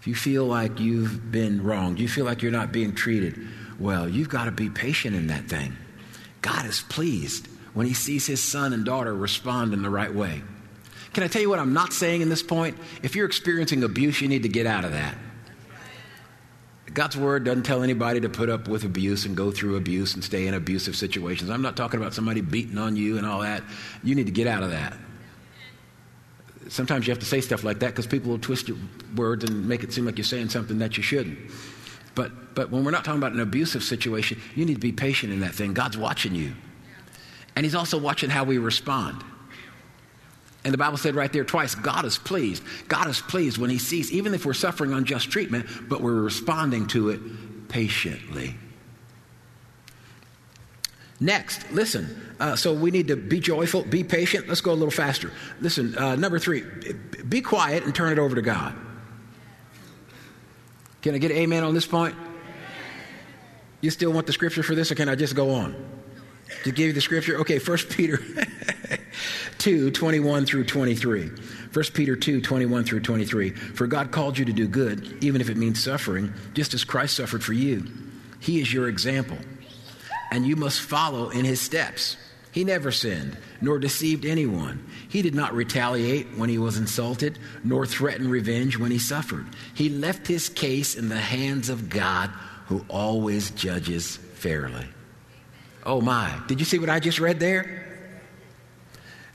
If 0.00 0.06
you 0.06 0.14
feel 0.14 0.46
like 0.46 0.80
you've 0.80 1.30
been 1.30 1.62
wronged, 1.62 2.00
you 2.00 2.08
feel 2.08 2.24
like 2.24 2.42
you're 2.42 2.52
not 2.52 2.72
being 2.72 2.94
treated 2.94 3.38
well, 3.80 4.06
you've 4.06 4.28
got 4.28 4.44
to 4.44 4.50
be 4.50 4.68
patient 4.68 5.16
in 5.16 5.28
that 5.28 5.48
thing. 5.48 5.74
God 6.42 6.66
is 6.66 6.82
pleased 6.82 7.48
when 7.72 7.86
He 7.86 7.94
sees 7.94 8.26
His 8.26 8.42
son 8.42 8.74
and 8.74 8.84
daughter 8.84 9.14
respond 9.14 9.72
in 9.72 9.82
the 9.82 9.90
right 9.90 10.14
way. 10.14 10.42
Can 11.14 11.24
I 11.24 11.28
tell 11.28 11.42
you 11.42 11.48
what 11.48 11.58
I'm 11.58 11.72
not 11.72 11.92
saying 11.92 12.20
in 12.20 12.28
this 12.28 12.42
point? 12.42 12.76
If 13.02 13.16
you're 13.16 13.26
experiencing 13.26 13.82
abuse, 13.82 14.20
you 14.20 14.28
need 14.28 14.42
to 14.42 14.48
get 14.48 14.66
out 14.66 14.84
of 14.84 14.92
that. 14.92 15.16
God's 16.92 17.16
word 17.16 17.44
doesn't 17.44 17.62
tell 17.62 17.82
anybody 17.82 18.20
to 18.20 18.28
put 18.28 18.50
up 18.50 18.68
with 18.68 18.84
abuse 18.84 19.24
and 19.24 19.36
go 19.36 19.50
through 19.50 19.76
abuse 19.76 20.14
and 20.14 20.22
stay 20.22 20.46
in 20.46 20.54
abusive 20.54 20.94
situations. 20.94 21.48
I'm 21.48 21.62
not 21.62 21.76
talking 21.76 22.00
about 22.00 22.14
somebody 22.14 22.40
beating 22.40 22.78
on 22.78 22.96
you 22.96 23.16
and 23.16 23.26
all 23.26 23.40
that. 23.40 23.62
You 24.02 24.14
need 24.14 24.26
to 24.26 24.32
get 24.32 24.46
out 24.46 24.62
of 24.62 24.72
that 24.72 24.96
sometimes 26.70 27.06
you 27.06 27.10
have 27.10 27.18
to 27.18 27.26
say 27.26 27.40
stuff 27.40 27.64
like 27.64 27.80
that 27.80 27.88
because 27.88 28.06
people 28.06 28.30
will 28.30 28.38
twist 28.38 28.68
your 28.68 28.78
words 29.16 29.44
and 29.44 29.68
make 29.68 29.82
it 29.82 29.92
seem 29.92 30.06
like 30.06 30.16
you're 30.16 30.24
saying 30.24 30.48
something 30.48 30.78
that 30.78 30.96
you 30.96 31.02
shouldn't. 31.02 31.38
But, 32.14 32.54
but 32.54 32.70
when 32.70 32.84
we're 32.84 32.92
not 32.92 33.04
talking 33.04 33.20
about 33.20 33.32
an 33.32 33.40
abusive 33.40 33.82
situation, 33.82 34.40
you 34.54 34.64
need 34.64 34.74
to 34.74 34.80
be 34.80 34.92
patient 34.92 35.32
in 35.32 35.40
that 35.40 35.54
thing. 35.54 35.74
God's 35.74 35.98
watching 35.98 36.34
you. 36.34 36.54
And 37.56 37.64
He's 37.64 37.74
also 37.74 37.98
watching 37.98 38.30
how 38.30 38.44
we 38.44 38.58
respond. 38.58 39.22
And 40.64 40.72
the 40.72 40.78
Bible 40.78 40.98
said 40.98 41.14
right 41.14 41.32
there 41.32 41.44
twice 41.44 41.74
God 41.74 42.04
is 42.04 42.18
pleased. 42.18 42.62
God 42.88 43.08
is 43.08 43.20
pleased 43.20 43.58
when 43.58 43.70
He 43.70 43.78
sees, 43.78 44.12
even 44.12 44.34
if 44.34 44.46
we're 44.46 44.54
suffering 44.54 44.92
unjust 44.92 45.30
treatment, 45.30 45.66
but 45.88 46.00
we're 46.00 46.20
responding 46.20 46.86
to 46.88 47.10
it 47.10 47.68
patiently. 47.68 48.54
Next, 51.20 51.70
listen. 51.70 52.32
Uh, 52.40 52.56
so 52.56 52.72
we 52.72 52.90
need 52.90 53.08
to 53.08 53.16
be 53.16 53.38
joyful, 53.38 53.82
be 53.82 54.02
patient. 54.02 54.48
Let's 54.48 54.62
go 54.62 54.72
a 54.72 54.74
little 54.74 54.90
faster. 54.90 55.30
Listen, 55.60 55.96
uh, 55.96 56.16
number 56.16 56.38
three, 56.38 56.64
be 57.28 57.42
quiet 57.42 57.84
and 57.84 57.94
turn 57.94 58.10
it 58.10 58.18
over 58.18 58.34
to 58.34 58.42
God. 58.42 58.74
Can 61.02 61.14
I 61.14 61.18
get 61.18 61.30
amen 61.30 61.62
on 61.62 61.74
this 61.74 61.86
point? 61.86 62.14
You 63.82 63.90
still 63.90 64.12
want 64.12 64.26
the 64.26 64.32
scripture 64.32 64.62
for 64.62 64.74
this, 64.74 64.90
or 64.90 64.94
can 64.94 65.08
I 65.08 65.14
just 65.14 65.34
go 65.34 65.50
on? 65.54 65.74
To 66.64 66.72
give 66.72 66.88
you 66.88 66.92
the 66.92 67.00
scripture? 67.00 67.38
Okay, 67.38 67.58
1 67.58 67.78
Peter 67.90 68.18
2 69.58 69.90
21 69.90 70.46
through 70.46 70.64
23. 70.64 71.28
1 71.72 71.84
Peter 71.94 72.16
2 72.16 72.40
21 72.40 72.84
through 72.84 73.00
23. 73.00 73.50
For 73.50 73.86
God 73.86 74.10
called 74.10 74.38
you 74.38 74.46
to 74.46 74.52
do 74.52 74.66
good, 74.66 75.22
even 75.22 75.40
if 75.40 75.50
it 75.50 75.56
means 75.58 75.82
suffering, 75.82 76.32
just 76.54 76.74
as 76.74 76.84
Christ 76.84 77.16
suffered 77.16 77.44
for 77.44 77.52
you. 77.52 77.86
He 78.40 78.60
is 78.60 78.72
your 78.72 78.88
example 78.88 79.36
and 80.30 80.46
you 80.46 80.56
must 80.56 80.80
follow 80.80 81.30
in 81.30 81.44
his 81.44 81.60
steps. 81.60 82.16
He 82.52 82.64
never 82.64 82.90
sinned, 82.90 83.36
nor 83.60 83.78
deceived 83.78 84.24
anyone. 84.24 84.84
He 85.08 85.22
did 85.22 85.34
not 85.34 85.54
retaliate 85.54 86.26
when 86.36 86.48
he 86.48 86.58
was 86.58 86.78
insulted, 86.78 87.38
nor 87.62 87.86
threaten 87.86 88.28
revenge 88.28 88.76
when 88.76 88.90
he 88.90 88.98
suffered. 88.98 89.46
He 89.74 89.88
left 89.88 90.26
his 90.26 90.48
case 90.48 90.96
in 90.96 91.08
the 91.08 91.18
hands 91.18 91.68
of 91.68 91.88
God, 91.88 92.30
who 92.66 92.84
always 92.88 93.50
judges 93.50 94.16
fairly. 94.16 94.86
Oh 95.84 96.00
my. 96.00 96.40
Did 96.48 96.58
you 96.58 96.66
see 96.66 96.78
what 96.78 96.90
I 96.90 96.98
just 96.98 97.20
read 97.20 97.38
there? 97.38 97.86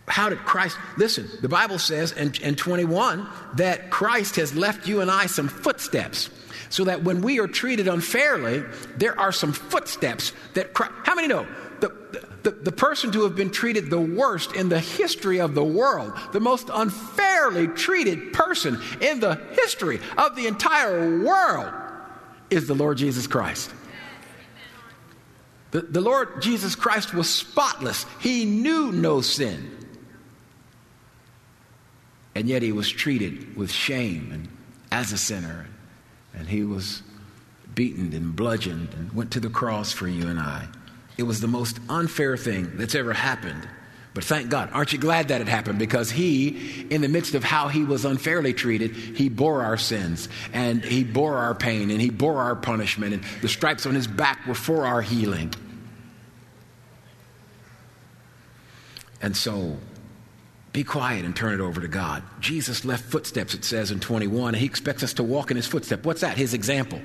How 0.08 0.30
did 0.30 0.40
Christ, 0.40 0.78
listen, 0.98 1.28
the 1.42 1.50
Bible 1.50 1.80
says 1.80 2.12
in, 2.12 2.34
in 2.42 2.56
21 2.56 3.28
that 3.56 3.90
Christ 3.90 4.36
has 4.36 4.54
left 4.56 4.88
you 4.88 5.02
and 5.02 5.10
I 5.10 5.26
some 5.26 5.48
footsteps. 5.48 6.30
So 6.76 6.84
that 6.84 7.04
when 7.04 7.22
we 7.22 7.40
are 7.40 7.48
treated 7.48 7.88
unfairly, 7.88 8.62
there 8.98 9.18
are 9.18 9.32
some 9.32 9.54
footsteps 9.54 10.34
that 10.56 10.72
how 10.76 11.16
many 11.16 11.30
know? 11.30 11.48
The, 11.80 12.28
the, 12.44 12.52
the 12.52 12.72
person 12.74 13.14
to 13.14 13.24
have 13.24 13.34
been 13.34 13.50
treated 13.50 13.90
the 13.90 14.02
worst 14.02 14.52
in 14.58 14.68
the 14.68 14.82
history 14.82 15.40
of 15.40 15.56
the 15.56 15.64
world, 15.64 16.12
the 16.34 16.42
most 16.42 16.70
unfairly 16.74 17.70
treated 17.70 18.34
person 18.34 18.82
in 19.00 19.22
the 19.22 19.36
history 19.54 20.02
of 20.18 20.36
the 20.36 20.48
entire 20.48 21.24
world, 21.24 21.74
is 22.50 22.68
the 22.68 22.76
Lord 22.76 22.98
Jesus 22.98 23.26
Christ. 23.26 23.74
The, 25.72 25.80
the 25.80 26.02
Lord 26.02 26.42
Jesus 26.42 26.76
Christ 26.76 27.14
was 27.14 27.30
spotless, 27.30 28.06
He 28.20 28.44
knew 28.44 28.92
no 28.92 29.22
sin. 29.22 29.78
And 32.36 32.50
yet 32.50 32.64
He 32.64 32.74
was 32.74 32.90
treated 32.90 33.56
with 33.56 33.72
shame 33.72 34.32
and 34.34 34.50
as 34.92 35.14
a 35.14 35.18
sinner. 35.18 35.68
And 36.38 36.48
He 36.48 36.64
was 36.64 37.02
beaten 37.74 38.14
and 38.14 38.36
bludgeoned 38.36 38.94
and 38.94 39.12
went 39.14 39.32
to 39.32 39.40
the 39.40 39.50
cross 39.50 39.92
for 39.92 40.08
you 40.08 40.28
and 40.28 40.40
I. 40.40 40.68
It 41.18 41.24
was 41.24 41.42
the 41.42 41.48
most 41.48 41.80
unfair 41.90 42.38
thing 42.38 42.78
that's 42.78 42.96
ever 42.96 43.14
happened. 43.14 43.68
But 44.16 44.24
thank 44.24 44.50
God. 44.50 44.70
Aren't 44.72 44.94
you 44.94 44.98
glad 44.98 45.28
that 45.28 45.42
it 45.42 45.48
happened? 45.50 45.78
Because 45.78 46.10
he, 46.10 46.88
in 46.90 47.02
the 47.02 47.10
midst 47.10 47.36
of 47.36 47.44
how 47.44 47.68
he 47.68 47.84
was 47.84 48.06
unfairly 48.06 48.54
treated, 48.54 48.96
he 48.96 49.28
bore 49.28 49.62
our 49.62 49.76
sins 49.78 50.30
and 50.54 50.84
he 50.84 51.04
bore 51.04 51.36
our 51.36 51.54
pain 51.54 51.92
and 51.92 52.00
he 52.00 52.10
bore 52.10 52.38
our 52.38 52.56
punishment, 52.56 53.14
and 53.14 53.24
the 53.42 53.50
stripes 53.50 53.86
on 53.86 53.94
his 53.94 54.08
back 54.08 54.48
were 54.48 54.56
for 54.56 54.86
our 54.88 55.02
healing. 55.02 55.54
And 59.22 59.36
so, 59.36 59.78
be 60.76 60.84
quiet 60.84 61.24
and 61.24 61.34
turn 61.34 61.54
it 61.54 61.62
over 61.62 61.80
to 61.80 61.88
God. 61.88 62.22
Jesus 62.42 62.84
left 62.84 63.06
footsteps, 63.06 63.54
it 63.54 63.64
says 63.64 63.92
in 63.92 64.02
21, 64.02 64.56
and 64.56 64.58
he 64.58 64.66
expects 64.66 65.04
us 65.04 65.14
to 65.14 65.24
walk 65.24 65.50
in 65.50 65.56
his 65.56 65.66
footsteps. 65.66 66.04
What's 66.04 66.20
that? 66.20 66.38
His 66.38 66.54
example. 66.54 67.00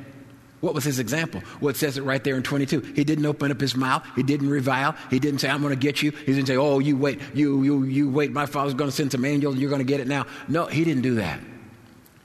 What 0.60 0.74
was 0.74 0.82
his 0.82 0.98
example? 0.98 1.40
Well, 1.60 1.70
it 1.70 1.76
says 1.76 1.96
it 1.96 2.02
right 2.02 2.22
there 2.22 2.36
in 2.36 2.42
22. 2.42 2.80
He 2.80 3.04
didn't 3.04 3.24
open 3.24 3.52
up 3.52 3.60
his 3.60 3.76
mouth. 3.76 4.04
He 4.16 4.24
didn't 4.24 4.50
revile. 4.50 4.96
He 5.08 5.20
didn't 5.20 5.38
say, 5.38 5.48
I'm 5.48 5.62
going 5.62 5.72
to 5.72 5.80
get 5.80 6.02
you. 6.02 6.10
He 6.10 6.34
didn't 6.34 6.48
say, 6.48 6.56
oh, 6.56 6.80
you 6.80 6.96
wait, 6.96 7.20
you, 7.32 7.62
you, 7.62 7.84
you 7.84 8.10
wait. 8.10 8.32
My 8.32 8.44
father's 8.44 8.74
going 8.74 8.90
to 8.90 8.96
send 8.96 9.12
some 9.12 9.24
angels 9.24 9.54
and 9.54 9.62
you're 9.62 9.70
going 9.70 9.86
to 9.86 9.88
get 9.88 10.00
it 10.00 10.08
now. 10.08 10.26
No, 10.48 10.66
he 10.66 10.82
didn't 10.82 11.02
do 11.02 11.14
that. 11.14 11.38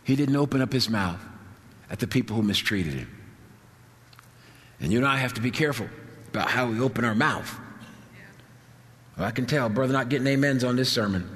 He 0.04 0.16
didn't 0.16 0.36
open 0.36 0.62
up 0.62 0.74
his 0.74 0.90
mouth 0.90 1.22
at 1.92 2.00
the 2.00 2.08
people 2.08 2.36
who 2.36 2.42
mistreated 2.42 2.94
him. 2.94 3.10
And 4.80 4.92
you 4.92 4.98
and 4.98 5.08
I 5.08 5.18
have 5.18 5.36
to 5.36 5.42
be 5.42 5.52
careful 5.52 5.88
about 6.30 6.50
how 6.50 6.68
we 6.68 6.80
open 6.82 7.06
our 7.06 7.16
mouth. 7.16 7.60
Well, 9.18 9.28
I 9.28 9.32
can 9.32 9.46
tell, 9.46 9.70
brother, 9.70 9.94
not 9.94 10.10
getting 10.10 10.28
amens 10.28 10.64
on 10.64 10.76
this 10.76 10.92
sermon. 10.92 11.30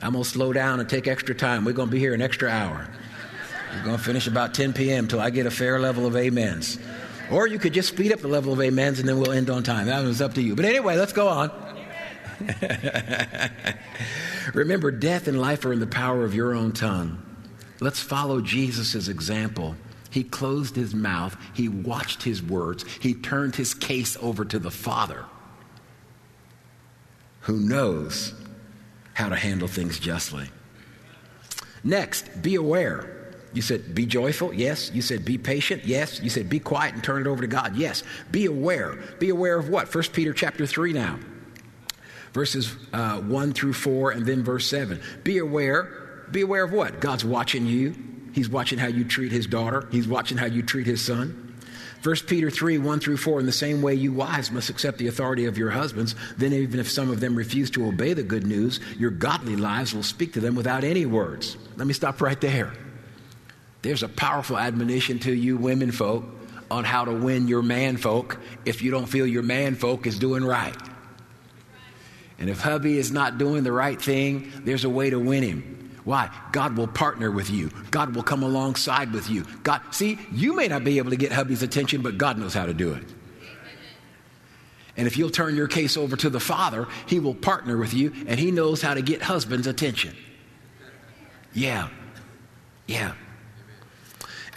I'm 0.00 0.12
going 0.12 0.22
to 0.22 0.30
slow 0.30 0.52
down 0.52 0.78
and 0.78 0.88
take 0.88 1.08
extra 1.08 1.34
time. 1.34 1.64
We're 1.64 1.72
going 1.72 1.88
to 1.88 1.92
be 1.92 1.98
here 1.98 2.14
an 2.14 2.22
extra 2.22 2.48
hour. 2.48 2.88
We're 3.74 3.84
going 3.84 3.96
to 3.96 4.02
finish 4.02 4.26
about 4.26 4.54
10 4.54 4.72
p.m. 4.72 5.08
till 5.08 5.20
I 5.20 5.30
get 5.30 5.46
a 5.46 5.50
fair 5.50 5.80
level 5.80 6.06
of 6.06 6.14
amens. 6.14 6.78
Or 7.30 7.46
you 7.46 7.58
could 7.58 7.74
just 7.74 7.88
speed 7.88 8.12
up 8.12 8.20
the 8.20 8.28
level 8.28 8.52
of 8.52 8.60
amens 8.60 9.00
and 9.00 9.08
then 9.08 9.18
we'll 9.18 9.32
end 9.32 9.50
on 9.50 9.62
time. 9.62 9.86
That 9.86 10.04
was 10.04 10.22
up 10.22 10.34
to 10.34 10.42
you. 10.42 10.54
But 10.54 10.64
anyway, 10.64 10.96
let's 10.96 11.12
go 11.12 11.28
on. 11.28 11.50
Remember, 14.54 14.90
death 14.90 15.28
and 15.28 15.40
life 15.40 15.64
are 15.64 15.72
in 15.72 15.80
the 15.80 15.86
power 15.86 16.24
of 16.24 16.34
your 16.34 16.54
own 16.54 16.72
tongue. 16.72 17.22
Let's 17.80 18.00
follow 18.00 18.40
Jesus' 18.40 19.08
example. 19.08 19.76
He 20.10 20.24
closed 20.24 20.74
his 20.74 20.94
mouth, 20.94 21.36
he 21.52 21.68
watched 21.68 22.22
his 22.22 22.42
words, 22.42 22.84
he 23.00 23.14
turned 23.14 23.56
his 23.56 23.74
case 23.74 24.16
over 24.22 24.44
to 24.46 24.58
the 24.58 24.70
Father, 24.70 25.26
who 27.48 27.56
knows 27.56 28.34
how 29.14 29.30
to 29.30 29.34
handle 29.34 29.68
things 29.68 29.98
justly. 29.98 30.50
Next, 31.82 32.42
be 32.42 32.56
aware. 32.56 33.32
You 33.54 33.62
said, 33.62 33.94
be 33.94 34.04
joyful? 34.04 34.52
Yes. 34.52 34.90
You 34.92 35.00
said, 35.00 35.24
be 35.24 35.38
patient? 35.38 35.86
Yes. 35.86 36.20
You 36.20 36.28
said, 36.28 36.50
be 36.50 36.60
quiet 36.60 36.92
and 36.92 37.02
turn 37.02 37.22
it 37.22 37.26
over 37.26 37.40
to 37.40 37.46
God? 37.46 37.74
Yes. 37.74 38.02
Be 38.30 38.44
aware. 38.44 38.98
Be 39.18 39.30
aware 39.30 39.58
of 39.58 39.70
what? 39.70 39.92
1 39.92 40.04
Peter 40.12 40.34
chapter 40.34 40.66
3 40.66 40.92
now, 40.92 41.18
verses 42.34 42.76
uh, 42.92 43.18
1 43.18 43.54
through 43.54 43.72
4, 43.72 44.10
and 44.10 44.26
then 44.26 44.44
verse 44.44 44.68
7. 44.68 45.00
Be 45.24 45.38
aware. 45.38 46.26
Be 46.30 46.42
aware 46.42 46.64
of 46.64 46.72
what? 46.72 47.00
God's 47.00 47.24
watching 47.24 47.64
you. 47.64 47.94
He's 48.34 48.50
watching 48.50 48.78
how 48.78 48.88
you 48.88 49.04
treat 49.04 49.32
his 49.32 49.46
daughter, 49.46 49.88
he's 49.90 50.06
watching 50.06 50.36
how 50.36 50.46
you 50.46 50.62
treat 50.62 50.86
his 50.86 51.00
son. 51.02 51.47
1 52.02 52.16
Peter 52.26 52.48
3, 52.48 52.78
1 52.78 53.00
through 53.00 53.16
4, 53.16 53.40
in 53.40 53.46
the 53.46 53.52
same 53.52 53.82
way 53.82 53.94
you 53.94 54.12
wives 54.12 54.52
must 54.52 54.70
accept 54.70 54.98
the 54.98 55.08
authority 55.08 55.46
of 55.46 55.58
your 55.58 55.70
husbands, 55.70 56.14
then 56.36 56.52
even 56.52 56.78
if 56.78 56.90
some 56.90 57.10
of 57.10 57.18
them 57.18 57.34
refuse 57.34 57.70
to 57.70 57.86
obey 57.86 58.12
the 58.12 58.22
good 58.22 58.46
news, 58.46 58.78
your 58.98 59.10
godly 59.10 59.56
lives 59.56 59.94
will 59.94 60.04
speak 60.04 60.34
to 60.34 60.40
them 60.40 60.54
without 60.54 60.84
any 60.84 61.06
words. 61.06 61.56
Let 61.76 61.86
me 61.86 61.92
stop 61.92 62.20
right 62.20 62.40
there. 62.40 62.72
There's 63.82 64.04
a 64.04 64.08
powerful 64.08 64.58
admonition 64.58 65.18
to 65.20 65.32
you, 65.32 65.56
women 65.56 65.90
folk, 65.90 66.24
on 66.70 66.84
how 66.84 67.04
to 67.04 67.12
win 67.12 67.48
your 67.48 67.62
man 67.62 67.96
folk 67.96 68.38
if 68.64 68.82
you 68.82 68.90
don't 68.90 69.06
feel 69.06 69.26
your 69.26 69.42
man 69.42 69.74
folk 69.74 70.06
is 70.06 70.18
doing 70.18 70.44
right. 70.44 70.76
And 72.38 72.48
if 72.48 72.60
hubby 72.60 72.96
is 72.96 73.10
not 73.10 73.38
doing 73.38 73.64
the 73.64 73.72
right 73.72 74.00
thing, 74.00 74.52
there's 74.64 74.84
a 74.84 74.90
way 74.90 75.10
to 75.10 75.18
win 75.18 75.42
him. 75.42 75.87
Why? 76.08 76.30
God 76.52 76.74
will 76.78 76.86
partner 76.86 77.30
with 77.30 77.50
you. 77.50 77.70
God 77.90 78.16
will 78.16 78.22
come 78.22 78.42
alongside 78.42 79.12
with 79.12 79.28
you. 79.28 79.44
God, 79.62 79.82
see, 79.90 80.18
you 80.32 80.56
may 80.56 80.66
not 80.66 80.82
be 80.82 80.96
able 80.96 81.10
to 81.10 81.16
get 81.16 81.32
hubby's 81.32 81.62
attention, 81.62 82.00
but 82.00 82.16
God 82.16 82.38
knows 82.38 82.54
how 82.54 82.64
to 82.64 82.72
do 82.72 82.94
it. 82.94 83.04
And 84.96 85.06
if 85.06 85.18
you'll 85.18 85.28
turn 85.28 85.54
your 85.54 85.68
case 85.68 85.98
over 85.98 86.16
to 86.16 86.30
the 86.30 86.40
Father, 86.40 86.86
He 87.04 87.20
will 87.20 87.34
partner 87.34 87.76
with 87.76 87.92
you 87.92 88.14
and 88.26 88.40
He 88.40 88.50
knows 88.50 88.80
how 88.80 88.94
to 88.94 89.02
get 89.02 89.20
husband's 89.20 89.66
attention. 89.66 90.16
Yeah. 91.52 91.90
Yeah. 92.86 93.12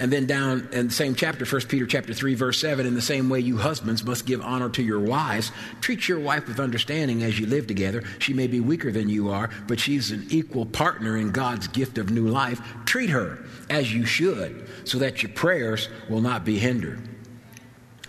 And 0.01 0.11
then 0.11 0.25
down 0.25 0.67
in 0.71 0.87
the 0.87 0.93
same 0.93 1.13
chapter, 1.13 1.45
1 1.45 1.61
Peter 1.67 1.85
chapter 1.85 2.11
3, 2.11 2.33
verse 2.33 2.59
7, 2.59 2.87
in 2.87 2.95
the 2.95 3.03
same 3.03 3.29
way 3.29 3.39
you 3.39 3.57
husbands 3.57 4.03
must 4.03 4.25
give 4.25 4.41
honor 4.41 4.67
to 4.69 4.81
your 4.81 4.99
wives. 4.99 5.51
Treat 5.79 6.09
your 6.09 6.19
wife 6.19 6.47
with 6.47 6.59
understanding 6.59 7.21
as 7.21 7.39
you 7.39 7.45
live 7.45 7.67
together. 7.67 8.03
She 8.17 8.33
may 8.33 8.47
be 8.47 8.59
weaker 8.59 8.91
than 8.91 9.09
you 9.09 9.29
are, 9.29 9.51
but 9.67 9.79
she's 9.79 10.09
an 10.09 10.25
equal 10.31 10.65
partner 10.65 11.17
in 11.17 11.31
God's 11.31 11.67
gift 11.67 11.99
of 11.99 12.09
new 12.09 12.27
life. 12.27 12.59
Treat 12.85 13.11
her 13.11 13.45
as 13.69 13.93
you 13.93 14.07
should, 14.07 14.67
so 14.85 14.97
that 14.97 15.21
your 15.21 15.31
prayers 15.33 15.87
will 16.09 16.21
not 16.21 16.45
be 16.45 16.57
hindered. 16.57 17.07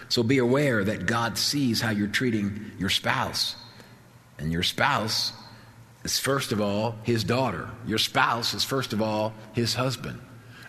So 0.09 0.22
be 0.22 0.38
aware 0.38 0.83
that 0.85 1.05
God 1.05 1.37
sees 1.37 1.83
how 1.83 1.90
you're 1.90 2.09
treating 2.09 2.72
your 2.78 2.88
spouse. 2.88 3.55
And 4.38 4.50
your 4.50 4.62
spouse 4.62 5.35
is, 6.05 6.18
first 6.18 6.52
of 6.52 6.61
all, 6.62 6.96
his 7.02 7.22
daughter. 7.22 7.68
Your 7.87 7.98
spouse 7.98 8.55
is, 8.55 8.64
first 8.64 8.94
of 8.94 9.02
all, 9.02 9.35
his 9.52 9.74
husband 9.74 10.22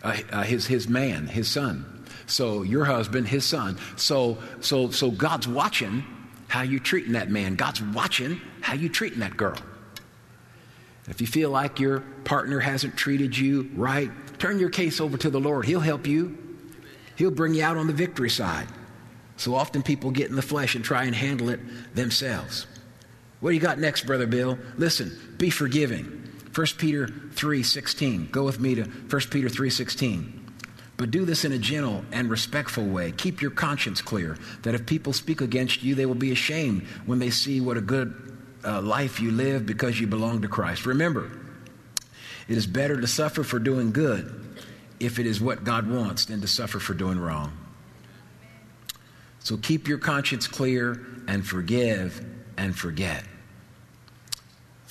uh, 0.03 0.17
uh, 0.31 0.43
his, 0.43 0.65
his 0.67 0.87
man, 0.87 1.27
his 1.27 1.47
son. 1.47 2.05
So 2.25 2.63
your 2.63 2.85
husband, 2.85 3.27
his 3.27 3.45
son. 3.45 3.77
So, 3.95 4.37
so, 4.61 4.91
so 4.91 5.11
God's 5.11 5.47
watching 5.47 6.03
how 6.47 6.61
you 6.61 6.79
treating 6.79 7.13
that 7.13 7.29
man. 7.29 7.55
God's 7.55 7.81
watching 7.81 8.39
how 8.61 8.73
you 8.73 8.89
treating 8.89 9.19
that 9.19 9.35
girl. 9.35 9.57
If 11.07 11.19
you 11.19 11.27
feel 11.27 11.49
like 11.49 11.79
your 11.79 12.01
partner 12.23 12.59
hasn't 12.59 12.95
treated 12.95 13.37
you 13.37 13.69
right, 13.75 14.09
turn 14.39 14.59
your 14.59 14.69
case 14.69 15.01
over 15.01 15.17
to 15.17 15.29
the 15.29 15.39
Lord. 15.39 15.65
He'll 15.65 15.79
help 15.79 16.07
you. 16.07 16.37
He'll 17.15 17.31
bring 17.31 17.53
you 17.53 17.63
out 17.63 17.77
on 17.77 17.87
the 17.87 17.93
victory 17.93 18.29
side. 18.29 18.67
So 19.35 19.55
often 19.55 19.83
people 19.83 20.11
get 20.11 20.29
in 20.29 20.35
the 20.35 20.41
flesh 20.41 20.75
and 20.75 20.85
try 20.85 21.03
and 21.03 21.15
handle 21.15 21.49
it 21.49 21.59
themselves. 21.95 22.67
What 23.39 23.49
do 23.49 23.55
you 23.55 23.61
got 23.61 23.79
next, 23.79 24.05
Brother 24.05 24.27
Bill? 24.27 24.57
Listen, 24.77 25.11
be 25.37 25.49
forgiving. 25.49 26.23
1 26.53 26.77
Peter 26.77 27.07
3:16. 27.07 28.29
Go 28.31 28.43
with 28.43 28.59
me 28.59 28.75
to 28.75 28.83
1 28.83 29.31
Peter 29.31 29.49
3:16. 29.49 30.39
But 30.95 31.09
do 31.09 31.25
this 31.25 31.43
in 31.43 31.51
a 31.51 31.57
gentle 31.57 32.05
and 32.11 32.29
respectful 32.29 32.85
way. 32.85 33.11
Keep 33.11 33.41
your 33.41 33.51
conscience 33.51 34.01
clear, 34.01 34.37
that 34.61 34.75
if 34.75 34.85
people 34.85 35.11
speak 35.11 35.41
against 35.41 35.81
you, 35.81 35.95
they 35.95 36.05
will 36.05 36.13
be 36.13 36.31
ashamed 36.31 36.83
when 37.05 37.17
they 37.17 37.31
see 37.31 37.59
what 37.59 37.77
a 37.77 37.81
good 37.81 38.13
uh, 38.63 38.81
life 38.81 39.19
you 39.19 39.31
live 39.31 39.65
because 39.65 39.99
you 39.99 40.05
belong 40.05 40.43
to 40.43 40.47
Christ. 40.47 40.85
Remember, 40.85 41.31
it 42.47 42.57
is 42.57 42.67
better 42.67 42.99
to 43.01 43.07
suffer 43.07 43.43
for 43.43 43.57
doing 43.57 43.91
good 43.91 44.55
if 44.99 45.17
it 45.17 45.25
is 45.25 45.41
what 45.41 45.63
God 45.63 45.89
wants 45.89 46.25
than 46.25 46.41
to 46.41 46.47
suffer 46.47 46.79
for 46.79 46.93
doing 46.93 47.19
wrong. 47.19 47.57
So 49.39 49.57
keep 49.57 49.87
your 49.87 49.97
conscience 49.97 50.47
clear 50.47 51.05
and 51.27 51.45
forgive 51.45 52.23
and 52.57 52.77
forget. 52.77 53.23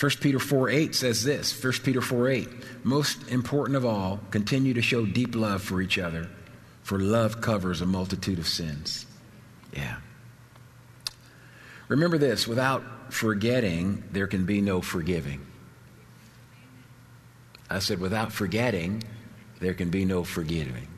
1 0.02 0.10
Peter 0.20 0.40
4 0.40 0.68
8 0.68 0.94
says 0.96 1.22
this 1.22 1.62
1 1.62 1.74
Peter 1.84 2.00
4 2.00 2.28
8, 2.28 2.48
most 2.82 3.28
important 3.28 3.76
of 3.76 3.84
all, 3.84 4.18
continue 4.32 4.74
to 4.74 4.82
show 4.82 5.06
deep 5.06 5.36
love 5.36 5.62
for 5.62 5.80
each 5.80 5.96
other, 5.96 6.28
for 6.82 6.98
love 6.98 7.40
covers 7.40 7.80
a 7.80 7.86
multitude 7.86 8.40
of 8.40 8.48
sins. 8.48 9.06
Yeah. 9.72 9.98
Remember 11.86 12.18
this 12.18 12.48
without 12.48 12.82
forgetting, 13.12 14.02
there 14.10 14.26
can 14.26 14.44
be 14.44 14.60
no 14.60 14.80
forgiving. 14.80 15.46
I 17.70 17.78
said, 17.78 18.00
without 18.00 18.32
forgetting, 18.32 19.04
there 19.60 19.74
can 19.74 19.90
be 19.90 20.04
no 20.04 20.24
forgiving. 20.24 20.88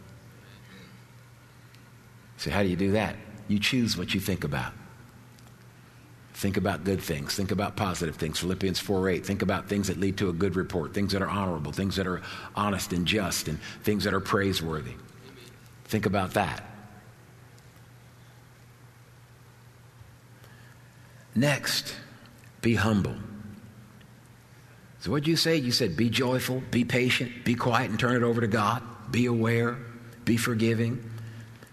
So, 2.38 2.50
how 2.50 2.62
do 2.62 2.70
you 2.70 2.76
do 2.76 2.92
that? 2.92 3.16
You 3.48 3.58
choose 3.58 3.98
what 3.98 4.14
you 4.14 4.20
think 4.20 4.44
about. 4.44 4.72
Think 6.44 6.58
about 6.58 6.84
good 6.84 7.00
things. 7.00 7.34
Think 7.34 7.52
about 7.52 7.74
positive 7.74 8.16
things. 8.16 8.38
Philippians 8.40 8.78
4 8.78 9.08
8. 9.08 9.24
Think 9.24 9.40
about 9.40 9.66
things 9.66 9.88
that 9.88 9.96
lead 9.96 10.18
to 10.18 10.28
a 10.28 10.32
good 10.34 10.56
report, 10.56 10.92
things 10.92 11.12
that 11.12 11.22
are 11.22 11.28
honorable, 11.30 11.72
things 11.72 11.96
that 11.96 12.06
are 12.06 12.20
honest 12.54 12.92
and 12.92 13.06
just, 13.06 13.48
and 13.48 13.58
things 13.82 14.04
that 14.04 14.12
are 14.12 14.20
praiseworthy. 14.20 14.92
Think 15.86 16.04
about 16.04 16.34
that. 16.34 16.62
Next, 21.34 21.96
be 22.60 22.74
humble. 22.74 23.16
So, 25.00 25.12
what 25.12 25.22
did 25.22 25.30
you 25.30 25.36
say? 25.36 25.56
You 25.56 25.72
said 25.72 25.96
be 25.96 26.10
joyful, 26.10 26.62
be 26.70 26.84
patient, 26.84 27.46
be 27.46 27.54
quiet 27.54 27.88
and 27.88 27.98
turn 27.98 28.16
it 28.16 28.22
over 28.22 28.42
to 28.42 28.48
God, 28.48 28.82
be 29.10 29.24
aware, 29.24 29.78
be 30.26 30.36
forgiving, 30.36 31.10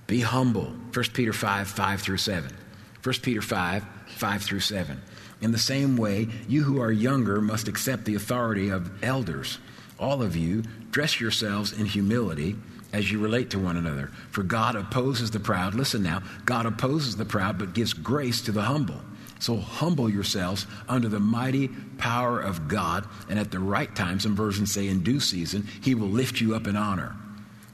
be 0.07 0.21
humble. 0.21 0.73
1 0.93 1.05
Peter 1.13 1.33
5 1.33 1.67
5 1.67 2.01
through 2.01 2.15
7. 2.15 2.55
1 3.03 3.15
Peter 3.21 3.41
5 3.41 3.85
5 4.11 4.43
through 4.43 4.59
7. 4.59 5.01
In 5.41 5.51
the 5.51 5.57
same 5.57 5.97
way, 5.97 6.27
you 6.47 6.63
who 6.63 6.81
are 6.81 6.91
younger 6.91 7.41
must 7.41 7.67
accept 7.67 8.05
the 8.05 8.15
authority 8.15 8.69
of 8.69 9.03
elders. 9.03 9.57
All 9.99 10.21
of 10.21 10.35
you, 10.35 10.63
dress 10.91 11.19
yourselves 11.19 11.73
in 11.73 11.85
humility 11.85 12.55
as 12.93 13.11
you 13.11 13.19
relate 13.19 13.49
to 13.51 13.59
one 13.59 13.77
another. 13.77 14.11
For 14.31 14.43
God 14.43 14.75
opposes 14.75 15.31
the 15.31 15.39
proud. 15.39 15.73
Listen 15.73 16.03
now, 16.03 16.21
God 16.45 16.65
opposes 16.65 17.15
the 17.15 17.25
proud, 17.25 17.57
but 17.57 17.73
gives 17.73 17.93
grace 17.93 18.41
to 18.41 18.51
the 18.51 18.61
humble. 18.61 19.01
So 19.39 19.57
humble 19.57 20.07
yourselves 20.09 20.67
under 20.87 21.09
the 21.09 21.19
mighty 21.19 21.69
power 21.97 22.39
of 22.39 22.67
God, 22.67 23.07
and 23.27 23.39
at 23.39 23.49
the 23.49 23.59
right 23.59 23.93
time, 23.95 24.19
some 24.19 24.35
versions 24.35 24.71
say 24.71 24.87
in 24.87 25.01
due 25.01 25.19
season, 25.19 25.67
He 25.81 25.95
will 25.95 26.09
lift 26.09 26.39
you 26.39 26.53
up 26.53 26.67
in 26.67 26.75
honor. 26.75 27.15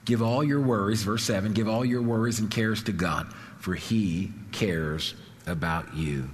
Give 0.06 0.22
all 0.22 0.42
your 0.42 0.62
worries, 0.62 1.04
verse 1.04 1.24
7, 1.24 1.52
give 1.52 1.68
all 1.68 1.84
your 1.84 2.02
worries 2.02 2.40
and 2.40 2.50
cares 2.50 2.84
to 2.84 2.94
God, 2.94 3.34
for 3.60 3.76
He 3.76 4.32
cares 4.54 5.14
about 5.48 5.96
you. 5.96 6.30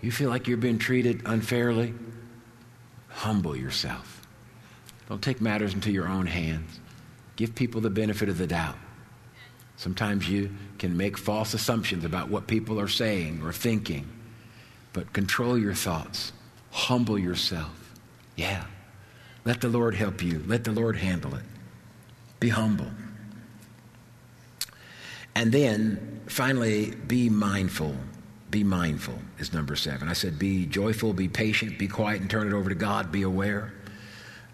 You 0.00 0.12
feel 0.12 0.28
like 0.28 0.46
you're 0.46 0.56
being 0.56 0.78
treated 0.78 1.22
unfairly? 1.24 1.94
Humble 3.08 3.56
yourself. 3.56 4.26
Don't 5.08 5.22
take 5.22 5.40
matters 5.40 5.74
into 5.74 5.90
your 5.90 6.08
own 6.08 6.26
hands. 6.26 6.78
Give 7.36 7.54
people 7.54 7.80
the 7.80 7.90
benefit 7.90 8.28
of 8.28 8.38
the 8.38 8.46
doubt. 8.46 8.76
Sometimes 9.76 10.28
you 10.28 10.50
can 10.78 10.96
make 10.96 11.18
false 11.18 11.54
assumptions 11.54 12.04
about 12.04 12.28
what 12.28 12.46
people 12.46 12.78
are 12.78 12.88
saying 12.88 13.42
or 13.42 13.52
thinking, 13.52 14.08
but 14.92 15.12
control 15.12 15.58
your 15.58 15.74
thoughts. 15.74 16.32
Humble 16.70 17.18
yourself. 17.18 17.92
Yeah. 18.36 18.64
Let 19.44 19.60
the 19.60 19.68
Lord 19.68 19.94
help 19.94 20.22
you. 20.22 20.42
Let 20.46 20.64
the 20.64 20.72
Lord 20.72 20.96
handle 20.96 21.34
it. 21.34 21.44
Be 22.40 22.48
humble. 22.48 22.90
And 25.34 25.52
then 25.52 26.20
finally, 26.26 26.90
be 26.90 27.28
mindful. 27.28 27.94
Be 28.50 28.62
mindful 28.62 29.18
is 29.38 29.52
number 29.52 29.74
seven. 29.74 30.08
I 30.08 30.12
said, 30.12 30.38
be 30.38 30.66
joyful, 30.66 31.12
be 31.12 31.28
patient, 31.28 31.78
be 31.78 31.88
quiet, 31.88 32.20
and 32.20 32.30
turn 32.30 32.46
it 32.46 32.52
over 32.52 32.68
to 32.68 32.74
God. 32.76 33.10
Be 33.10 33.22
aware, 33.22 33.72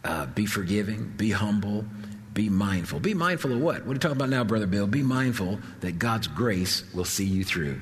uh, 0.05 0.27
be 0.27 0.47
forgiving, 0.47 1.13
be 1.17 1.31
humble, 1.31 1.85
be 2.33 2.49
mindful. 2.49 3.01
Be 3.01 3.13
mindful 3.13 3.53
of 3.53 3.61
what? 3.61 3.85
What 3.85 3.91
are 3.91 3.95
you 3.95 3.99
talking 3.99 4.17
about 4.17 4.31
now, 4.31 4.45
Brother 4.45 4.67
Bill? 4.67 4.87
Be 4.87 5.03
mindful 5.03 5.59
that 5.81 5.99
God's 5.99 6.29
grace 6.29 6.85
will 6.95 7.05
see 7.05 7.27
you 7.27 7.45
through. 7.45 7.81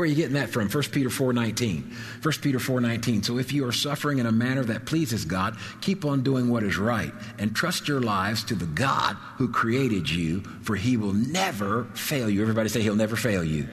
Where 0.00 0.06
are 0.06 0.08
you 0.08 0.16
getting 0.16 0.32
that 0.32 0.48
from? 0.48 0.70
1 0.70 0.82
Peter 0.92 1.10
4.19. 1.10 2.24
1 2.24 2.34
Peter 2.40 2.56
4.19. 2.56 3.22
So 3.22 3.36
if 3.36 3.52
you 3.52 3.66
are 3.66 3.72
suffering 3.72 4.18
in 4.18 4.24
a 4.24 4.32
manner 4.32 4.64
that 4.64 4.86
pleases 4.86 5.26
God, 5.26 5.58
keep 5.82 6.06
on 6.06 6.22
doing 6.22 6.48
what 6.48 6.62
is 6.62 6.78
right 6.78 7.12
and 7.38 7.54
trust 7.54 7.86
your 7.86 8.00
lives 8.00 8.42
to 8.44 8.54
the 8.54 8.64
God 8.64 9.18
who 9.36 9.52
created 9.52 10.08
you, 10.08 10.40
for 10.62 10.74
he 10.74 10.96
will 10.96 11.12
never 11.12 11.84
fail 11.92 12.30
you. 12.30 12.40
Everybody 12.40 12.70
say 12.70 12.80
he'll 12.80 12.94
never 12.94 13.14
fail 13.14 13.44
you. 13.44 13.68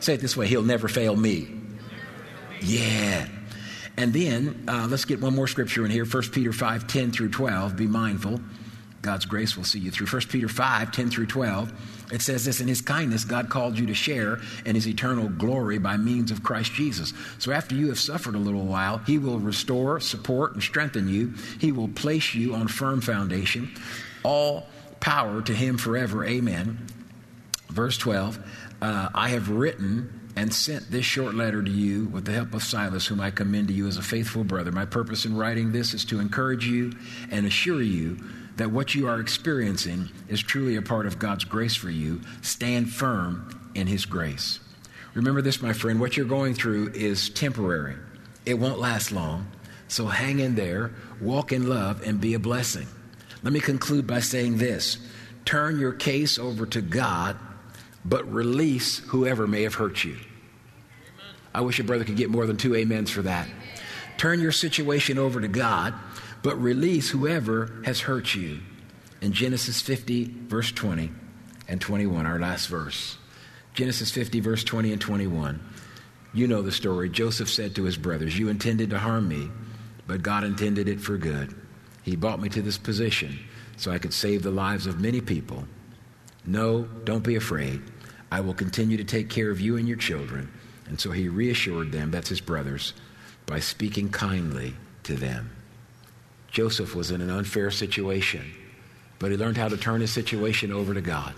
Say 0.00 0.12
it 0.12 0.20
this 0.20 0.36
way, 0.36 0.46
he'll 0.46 0.62
never 0.62 0.88
fail 0.88 1.16
me. 1.16 1.48
Yeah. 2.60 3.26
And 3.96 4.12
then 4.12 4.66
uh, 4.68 4.88
let's 4.90 5.06
get 5.06 5.22
one 5.22 5.34
more 5.34 5.48
scripture 5.48 5.86
in 5.86 5.90
here 5.90 6.04
1 6.04 6.22
Peter 6.32 6.52
5 6.52 6.86
10 6.86 7.12
through 7.12 7.30
12. 7.30 7.76
Be 7.76 7.86
mindful. 7.86 8.40
God's 9.00 9.24
grace 9.24 9.56
will 9.56 9.64
see 9.64 9.78
you 9.78 9.90
through. 9.90 10.06
1 10.06 10.22
Peter 10.28 10.48
5 10.48 10.92
10 10.92 11.10
through 11.10 11.26
12. 11.26 11.72
It 12.12 12.22
says 12.22 12.44
this 12.44 12.60
In 12.60 12.68
his 12.68 12.80
kindness, 12.80 13.24
God 13.24 13.48
called 13.48 13.78
you 13.78 13.86
to 13.86 13.94
share 13.94 14.40
in 14.64 14.74
his 14.74 14.86
eternal 14.86 15.28
glory 15.28 15.78
by 15.78 15.96
means 15.96 16.30
of 16.30 16.42
Christ 16.42 16.72
Jesus. 16.72 17.12
So 17.38 17.52
after 17.52 17.74
you 17.74 17.88
have 17.88 17.98
suffered 17.98 18.34
a 18.34 18.38
little 18.38 18.64
while, 18.64 18.98
he 18.98 19.18
will 19.18 19.38
restore, 19.38 20.00
support, 20.00 20.54
and 20.54 20.62
strengthen 20.62 21.08
you. 21.08 21.34
He 21.58 21.72
will 21.72 21.88
place 21.88 22.34
you 22.34 22.54
on 22.54 22.68
firm 22.68 23.00
foundation. 23.00 23.74
All 24.22 24.66
power 25.00 25.42
to 25.42 25.52
him 25.52 25.78
forever. 25.78 26.24
Amen. 26.24 26.86
Verse 27.68 27.98
12 27.98 28.38
uh, 28.82 29.08
I 29.14 29.30
have 29.30 29.48
written 29.48 30.20
and 30.36 30.52
sent 30.52 30.90
this 30.90 31.04
short 31.04 31.34
letter 31.34 31.62
to 31.62 31.70
you 31.70 32.06
with 32.06 32.24
the 32.24 32.32
help 32.32 32.54
of 32.54 32.62
Silas, 32.62 33.06
whom 33.06 33.20
I 33.20 33.30
commend 33.30 33.68
to 33.68 33.74
you 33.74 33.86
as 33.86 33.96
a 33.96 34.02
faithful 34.02 34.44
brother. 34.44 34.72
My 34.72 34.84
purpose 34.84 35.24
in 35.24 35.36
writing 35.36 35.72
this 35.72 35.94
is 35.94 36.04
to 36.06 36.18
encourage 36.20 36.66
you 36.66 36.92
and 37.30 37.46
assure 37.46 37.82
you 37.82 38.18
that 38.56 38.70
what 38.70 38.94
you 38.94 39.08
are 39.08 39.20
experiencing 39.20 40.10
is 40.28 40.40
truly 40.40 40.76
a 40.76 40.82
part 40.82 41.06
of 41.06 41.18
God's 41.18 41.44
grace 41.44 41.74
for 41.74 41.90
you. 41.90 42.20
Stand 42.42 42.90
firm 42.90 43.70
in 43.74 43.86
His 43.86 44.06
grace. 44.06 44.60
Remember 45.14 45.42
this, 45.42 45.62
my 45.62 45.72
friend 45.72 46.00
what 46.00 46.16
you're 46.16 46.26
going 46.26 46.54
through 46.54 46.92
is 46.94 47.30
temporary, 47.30 47.96
it 48.44 48.54
won't 48.54 48.78
last 48.78 49.12
long. 49.12 49.46
So 49.86 50.06
hang 50.06 50.40
in 50.40 50.54
there, 50.54 50.92
walk 51.20 51.52
in 51.52 51.68
love, 51.68 52.02
and 52.02 52.20
be 52.20 52.34
a 52.34 52.38
blessing. 52.38 52.86
Let 53.42 53.52
me 53.52 53.60
conclude 53.60 54.06
by 54.06 54.20
saying 54.20 54.58
this 54.58 54.98
turn 55.44 55.78
your 55.78 55.92
case 55.92 56.38
over 56.38 56.66
to 56.66 56.80
God, 56.80 57.36
but 58.04 58.30
release 58.32 58.98
whoever 58.98 59.46
may 59.46 59.62
have 59.62 59.74
hurt 59.74 60.02
you. 60.02 60.16
I 61.54 61.60
wish 61.60 61.78
your 61.78 61.86
brother 61.86 62.04
could 62.04 62.16
get 62.16 62.30
more 62.30 62.46
than 62.46 62.56
two 62.56 62.74
amens 62.74 63.10
for 63.10 63.22
that. 63.22 63.46
Turn 64.16 64.40
your 64.40 64.52
situation 64.52 65.18
over 65.18 65.40
to 65.40 65.48
God 65.48 65.94
but 66.44 66.60
release 66.60 67.08
whoever 67.08 67.80
has 67.86 68.02
hurt 68.02 68.34
you. 68.34 68.60
In 69.22 69.32
Genesis 69.32 69.80
50, 69.80 70.24
verse 70.46 70.70
20 70.70 71.10
and 71.68 71.80
21, 71.80 72.26
our 72.26 72.38
last 72.38 72.66
verse. 72.66 73.16
Genesis 73.72 74.10
50, 74.10 74.40
verse 74.40 74.62
20 74.62 74.92
and 74.92 75.00
21. 75.00 75.58
You 76.34 76.46
know 76.46 76.60
the 76.60 76.70
story. 76.70 77.08
Joseph 77.08 77.48
said 77.48 77.74
to 77.74 77.84
his 77.84 77.96
brothers, 77.96 78.38
You 78.38 78.50
intended 78.50 78.90
to 78.90 78.98
harm 78.98 79.26
me, 79.26 79.48
but 80.06 80.22
God 80.22 80.44
intended 80.44 80.86
it 80.86 81.00
for 81.00 81.16
good. 81.16 81.54
He 82.02 82.14
brought 82.14 82.42
me 82.42 82.50
to 82.50 82.60
this 82.60 82.76
position 82.76 83.38
so 83.78 83.90
I 83.90 83.98
could 83.98 84.12
save 84.12 84.42
the 84.42 84.50
lives 84.50 84.86
of 84.86 85.00
many 85.00 85.22
people. 85.22 85.64
No, 86.44 86.82
don't 87.04 87.24
be 87.24 87.36
afraid. 87.36 87.80
I 88.30 88.40
will 88.40 88.52
continue 88.52 88.98
to 88.98 89.04
take 89.04 89.30
care 89.30 89.50
of 89.50 89.62
you 89.62 89.78
and 89.78 89.88
your 89.88 89.96
children. 89.96 90.52
And 90.88 91.00
so 91.00 91.10
he 91.10 91.30
reassured 91.30 91.90
them, 91.90 92.10
that's 92.10 92.28
his 92.28 92.42
brothers, 92.42 92.92
by 93.46 93.60
speaking 93.60 94.10
kindly 94.10 94.74
to 95.04 95.14
them. 95.14 95.50
Joseph 96.54 96.94
was 96.94 97.10
in 97.10 97.20
an 97.20 97.30
unfair 97.30 97.68
situation, 97.72 98.54
but 99.18 99.32
he 99.32 99.36
learned 99.36 99.56
how 99.56 99.66
to 99.66 99.76
turn 99.76 100.00
his 100.00 100.12
situation 100.12 100.72
over 100.72 100.94
to 100.94 101.00
God. 101.00 101.34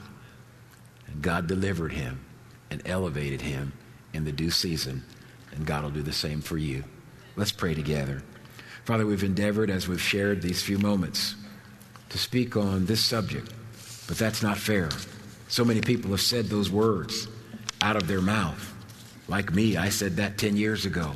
And 1.07 1.23
God 1.23 1.47
delivered 1.47 1.93
him 1.93 2.23
and 2.71 2.83
elevated 2.85 3.41
him 3.41 3.73
in 4.13 4.27
the 4.27 4.33
due 4.33 4.51
season, 4.51 5.03
and 5.53 5.65
God 5.65 5.85
will 5.85 5.91
do 5.91 6.03
the 6.03 6.13
same 6.13 6.43
for 6.43 6.59
you. 6.59 6.85
Let's 7.35 7.51
pray 7.51 7.73
together. 7.73 8.23
Father, 8.85 9.07
we've 9.07 9.25
endeavored 9.25 9.71
as 9.71 9.89
we've 9.89 10.03
shared 10.03 10.43
these 10.43 10.63
few 10.63 10.79
moments 10.79 11.35
to 12.11 12.19
speak 12.19 12.55
on 12.55 12.85
this 12.85 13.03
subject, 13.03 13.51
but 14.07 14.19
that's 14.19 14.43
not 14.43 14.59
fair. 14.59 14.91
So 15.49 15.65
many 15.65 15.81
people 15.81 16.11
have 16.11 16.21
said 16.21 16.47
those 16.47 16.71
words 16.71 17.27
out 17.81 17.97
of 17.97 18.07
their 18.07 18.21
mouth. 18.21 18.75
Like 19.29 19.55
me, 19.55 19.79
I 19.79 19.89
said 19.89 20.17
that 20.17 20.37
10 20.37 20.59
years 20.59 20.85
ago. 20.85 21.13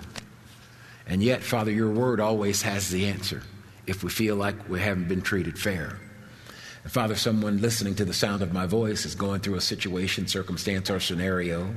And 1.06 1.22
yet, 1.22 1.42
Father, 1.42 1.70
your 1.70 1.90
word 1.90 2.18
always 2.18 2.62
has 2.62 2.88
the 2.88 3.04
answer 3.04 3.42
if 3.90 4.04
we 4.04 4.10
feel 4.10 4.36
like 4.36 4.68
we 4.68 4.80
haven't 4.80 5.08
been 5.08 5.20
treated 5.20 5.58
fair. 5.58 5.98
And 6.84 6.92
Father, 6.92 7.16
someone 7.16 7.60
listening 7.60 7.96
to 7.96 8.04
the 8.04 8.14
sound 8.14 8.40
of 8.40 8.52
my 8.52 8.66
voice 8.66 9.04
is 9.04 9.16
going 9.16 9.40
through 9.40 9.56
a 9.56 9.60
situation, 9.60 10.28
circumstance, 10.28 10.88
or 10.90 11.00
scenario 11.00 11.74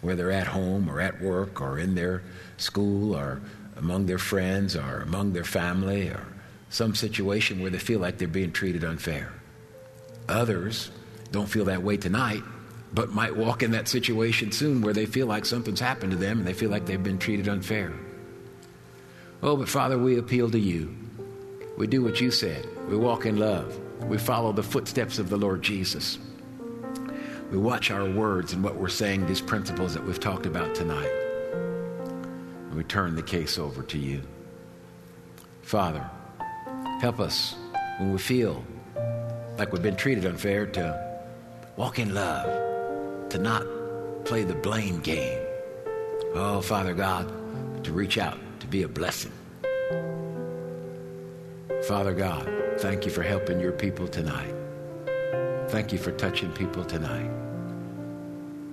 where 0.00 0.16
they're 0.16 0.32
at 0.32 0.46
home 0.46 0.88
or 0.88 1.00
at 1.00 1.20
work 1.20 1.60
or 1.60 1.78
in 1.78 1.94
their 1.94 2.22
school 2.56 3.14
or 3.14 3.42
among 3.76 4.06
their 4.06 4.18
friends 4.18 4.74
or 4.74 5.02
among 5.02 5.34
their 5.34 5.44
family 5.44 6.08
or 6.08 6.26
some 6.70 6.94
situation 6.94 7.60
where 7.60 7.70
they 7.70 7.78
feel 7.78 8.00
like 8.00 8.16
they're 8.16 8.26
being 8.26 8.52
treated 8.52 8.82
unfair. 8.82 9.30
Others 10.28 10.90
don't 11.30 11.48
feel 11.48 11.66
that 11.66 11.82
way 11.82 11.98
tonight, 11.98 12.42
but 12.94 13.10
might 13.10 13.36
walk 13.36 13.62
in 13.62 13.72
that 13.72 13.86
situation 13.86 14.50
soon 14.50 14.80
where 14.80 14.94
they 14.94 15.06
feel 15.06 15.26
like 15.26 15.44
something's 15.44 15.80
happened 15.80 16.12
to 16.12 16.18
them 16.18 16.38
and 16.38 16.48
they 16.48 16.54
feel 16.54 16.70
like 16.70 16.86
they've 16.86 17.02
been 17.02 17.18
treated 17.18 17.48
unfair. 17.48 17.92
Oh, 19.42 19.56
but 19.56 19.68
Father, 19.68 19.98
we 19.98 20.18
appeal 20.18 20.50
to 20.50 20.58
you. 20.58 20.94
We 21.80 21.86
do 21.86 22.02
what 22.02 22.20
you 22.20 22.30
said. 22.30 22.68
We 22.90 22.96
walk 22.98 23.24
in 23.24 23.38
love. 23.38 23.80
We 24.04 24.18
follow 24.18 24.52
the 24.52 24.62
footsteps 24.62 25.18
of 25.18 25.30
the 25.30 25.38
Lord 25.38 25.62
Jesus. 25.62 26.18
We 27.50 27.56
watch 27.56 27.90
our 27.90 28.04
words 28.04 28.52
and 28.52 28.62
what 28.62 28.76
we're 28.76 28.90
saying, 28.90 29.26
these 29.26 29.40
principles 29.40 29.94
that 29.94 30.04
we've 30.04 30.20
talked 30.20 30.44
about 30.44 30.74
tonight. 30.74 31.10
And 31.54 32.74
we 32.74 32.84
turn 32.84 33.16
the 33.16 33.22
case 33.22 33.56
over 33.56 33.82
to 33.84 33.96
you. 33.96 34.20
Father, 35.62 36.06
help 37.00 37.18
us 37.18 37.56
when 37.96 38.12
we 38.12 38.18
feel 38.18 38.62
like 39.56 39.72
we've 39.72 39.82
been 39.82 39.96
treated 39.96 40.26
unfair 40.26 40.66
to 40.66 41.22
walk 41.78 41.98
in 41.98 42.12
love, 42.12 43.30
to 43.30 43.38
not 43.38 43.64
play 44.26 44.44
the 44.44 44.54
blame 44.54 45.00
game, 45.00 45.40
Oh, 46.34 46.60
Father 46.60 46.92
God, 46.92 47.82
to 47.84 47.92
reach 47.94 48.18
out, 48.18 48.38
to 48.60 48.66
be 48.66 48.82
a 48.82 48.88
blessing. 48.88 49.32
Father 51.90 52.14
God, 52.14 52.48
thank 52.78 53.04
you 53.04 53.10
for 53.10 53.24
helping 53.24 53.58
your 53.58 53.72
people 53.72 54.06
tonight. 54.06 54.54
Thank 55.70 55.92
you 55.92 55.98
for 55.98 56.12
touching 56.12 56.52
people 56.52 56.84
tonight. 56.84 57.28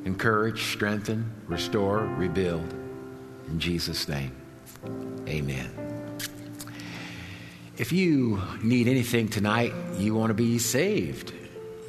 Encourage, 0.05 0.65
strengthen, 0.71 1.25
restore, 1.47 2.05
rebuild. 2.05 2.71
In 3.47 3.59
Jesus' 3.59 4.07
name, 4.07 4.35
amen. 5.27 5.71
If 7.77 7.91
you 7.91 8.39
need 8.61 8.87
anything 8.87 9.29
tonight, 9.29 9.73
you 9.97 10.13
want 10.13 10.29
to 10.29 10.35
be 10.35 10.59
saved, 10.59 11.33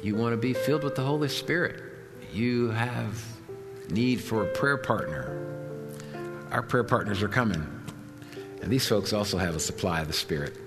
you 0.01 0.15
want 0.15 0.33
to 0.33 0.37
be 0.37 0.53
filled 0.53 0.83
with 0.83 0.95
the 0.95 1.03
Holy 1.03 1.29
Spirit, 1.29 1.83
you 2.33 2.71
have 2.71 3.23
need 3.91 4.19
for 4.19 4.45
a 4.45 4.47
prayer 4.47 4.77
partner. 4.77 5.37
Our 6.49 6.63
prayer 6.63 6.83
partners 6.83 7.21
are 7.21 7.29
coming. 7.29 7.63
And 8.63 8.71
these 8.71 8.87
folks 8.87 9.13
also 9.13 9.37
have 9.37 9.55
a 9.55 9.59
supply 9.59 10.01
of 10.01 10.07
the 10.07 10.13
Spirit. 10.13 10.57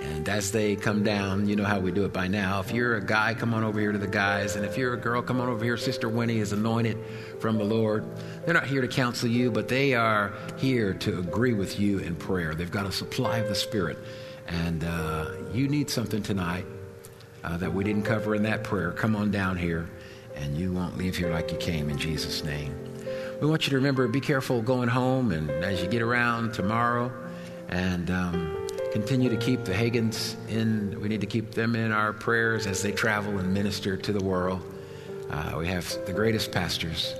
And 0.00 0.28
as 0.28 0.52
they 0.52 0.74
come 0.76 1.02
down, 1.02 1.48
you 1.48 1.54
know 1.54 1.64
how 1.64 1.78
we 1.78 1.92
do 1.92 2.04
it 2.04 2.12
by 2.12 2.26
now. 2.26 2.60
If 2.60 2.72
you're 2.72 2.96
a 2.96 3.04
guy, 3.04 3.34
come 3.34 3.52
on 3.52 3.62
over 3.62 3.78
here 3.78 3.92
to 3.92 3.98
the 3.98 4.06
guys. 4.06 4.56
And 4.56 4.64
if 4.64 4.78
you're 4.78 4.94
a 4.94 4.98
girl, 4.98 5.20
come 5.20 5.40
on 5.40 5.48
over 5.48 5.62
here. 5.64 5.76
Sister 5.76 6.08
Winnie 6.08 6.38
is 6.38 6.52
anointed 6.52 6.98
from 7.40 7.58
the 7.58 7.64
Lord. 7.64 8.04
They're 8.44 8.54
not 8.54 8.66
here 8.66 8.80
to 8.80 8.88
counsel 8.88 9.28
you, 9.28 9.50
but 9.50 9.68
they 9.68 9.94
are 9.94 10.32
here 10.56 10.94
to 10.94 11.18
agree 11.18 11.52
with 11.52 11.78
you 11.78 11.98
in 11.98 12.16
prayer. 12.16 12.54
They've 12.54 12.70
got 12.70 12.86
a 12.86 12.92
supply 12.92 13.38
of 13.38 13.48
the 13.48 13.54
Spirit. 13.54 13.98
And 14.48 14.82
uh, 14.82 15.32
you 15.52 15.68
need 15.68 15.90
something 15.90 16.22
tonight 16.22 16.64
uh, 17.44 17.58
that 17.58 17.72
we 17.72 17.84
didn't 17.84 18.04
cover 18.04 18.34
in 18.34 18.42
that 18.44 18.64
prayer. 18.64 18.92
Come 18.92 19.14
on 19.14 19.30
down 19.30 19.56
here, 19.56 19.88
and 20.34 20.56
you 20.56 20.72
won't 20.72 20.96
leave 20.96 21.16
here 21.16 21.30
like 21.30 21.52
you 21.52 21.58
came 21.58 21.90
in 21.90 21.98
Jesus' 21.98 22.44
name. 22.44 22.74
We 23.40 23.46
want 23.46 23.66
you 23.66 23.70
to 23.70 23.76
remember 23.76 24.06
be 24.08 24.20
careful 24.20 24.62
going 24.62 24.88
home 24.88 25.32
and 25.32 25.50
as 25.50 25.82
you 25.82 25.88
get 25.88 26.00
around 26.00 26.54
tomorrow. 26.54 27.12
And. 27.68 28.10
Um, 28.10 28.61
continue 28.92 29.30
to 29.30 29.36
keep 29.38 29.64
the 29.64 29.72
Hagins 29.72 30.36
in, 30.48 31.00
we 31.00 31.08
need 31.08 31.22
to 31.22 31.26
keep 31.26 31.52
them 31.52 31.74
in 31.74 31.92
our 31.92 32.12
prayers 32.12 32.66
as 32.66 32.82
they 32.82 32.92
travel 32.92 33.38
and 33.38 33.52
minister 33.52 33.96
to 33.96 34.12
the 34.12 34.22
world. 34.22 34.62
Uh, 35.30 35.54
we 35.58 35.66
have 35.66 35.88
the 36.04 36.12
greatest 36.12 36.52
pastors, 36.52 37.14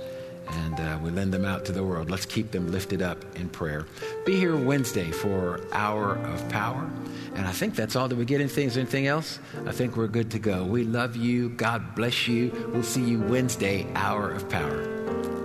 and 0.47 0.79
uh, 0.79 0.99
we 1.01 1.09
lend 1.09 1.33
them 1.33 1.45
out 1.45 1.65
to 1.65 1.71
the 1.71 1.83
world. 1.83 2.11
Let's 2.11 2.27
keep 2.27 2.51
them 2.51 2.71
lifted 2.71 3.01
up 3.01 3.25
in 3.35 3.49
prayer. 3.49 3.87
Be 4.23 4.35
here 4.35 4.55
Wednesday 4.55 5.09
for 5.09 5.61
Hour 5.71 6.15
of 6.15 6.47
Power. 6.49 6.87
And 7.33 7.47
I 7.47 7.51
think 7.51 7.75
that's 7.75 7.95
all. 7.95 8.07
Did 8.07 8.19
we 8.19 8.25
get 8.25 8.39
anything? 8.39 8.67
Is 8.67 8.77
anything 8.77 9.07
else? 9.07 9.39
I 9.65 9.71
think 9.71 9.97
we're 9.97 10.07
good 10.07 10.29
to 10.31 10.39
go. 10.39 10.63
We 10.63 10.83
love 10.83 11.15
you. 11.15 11.49
God 11.49 11.95
bless 11.95 12.27
you. 12.27 12.51
We'll 12.71 12.83
see 12.83 13.03
you 13.03 13.19
Wednesday, 13.19 13.87
Hour 13.95 14.29
of 14.31 14.47
Power. 14.47 15.42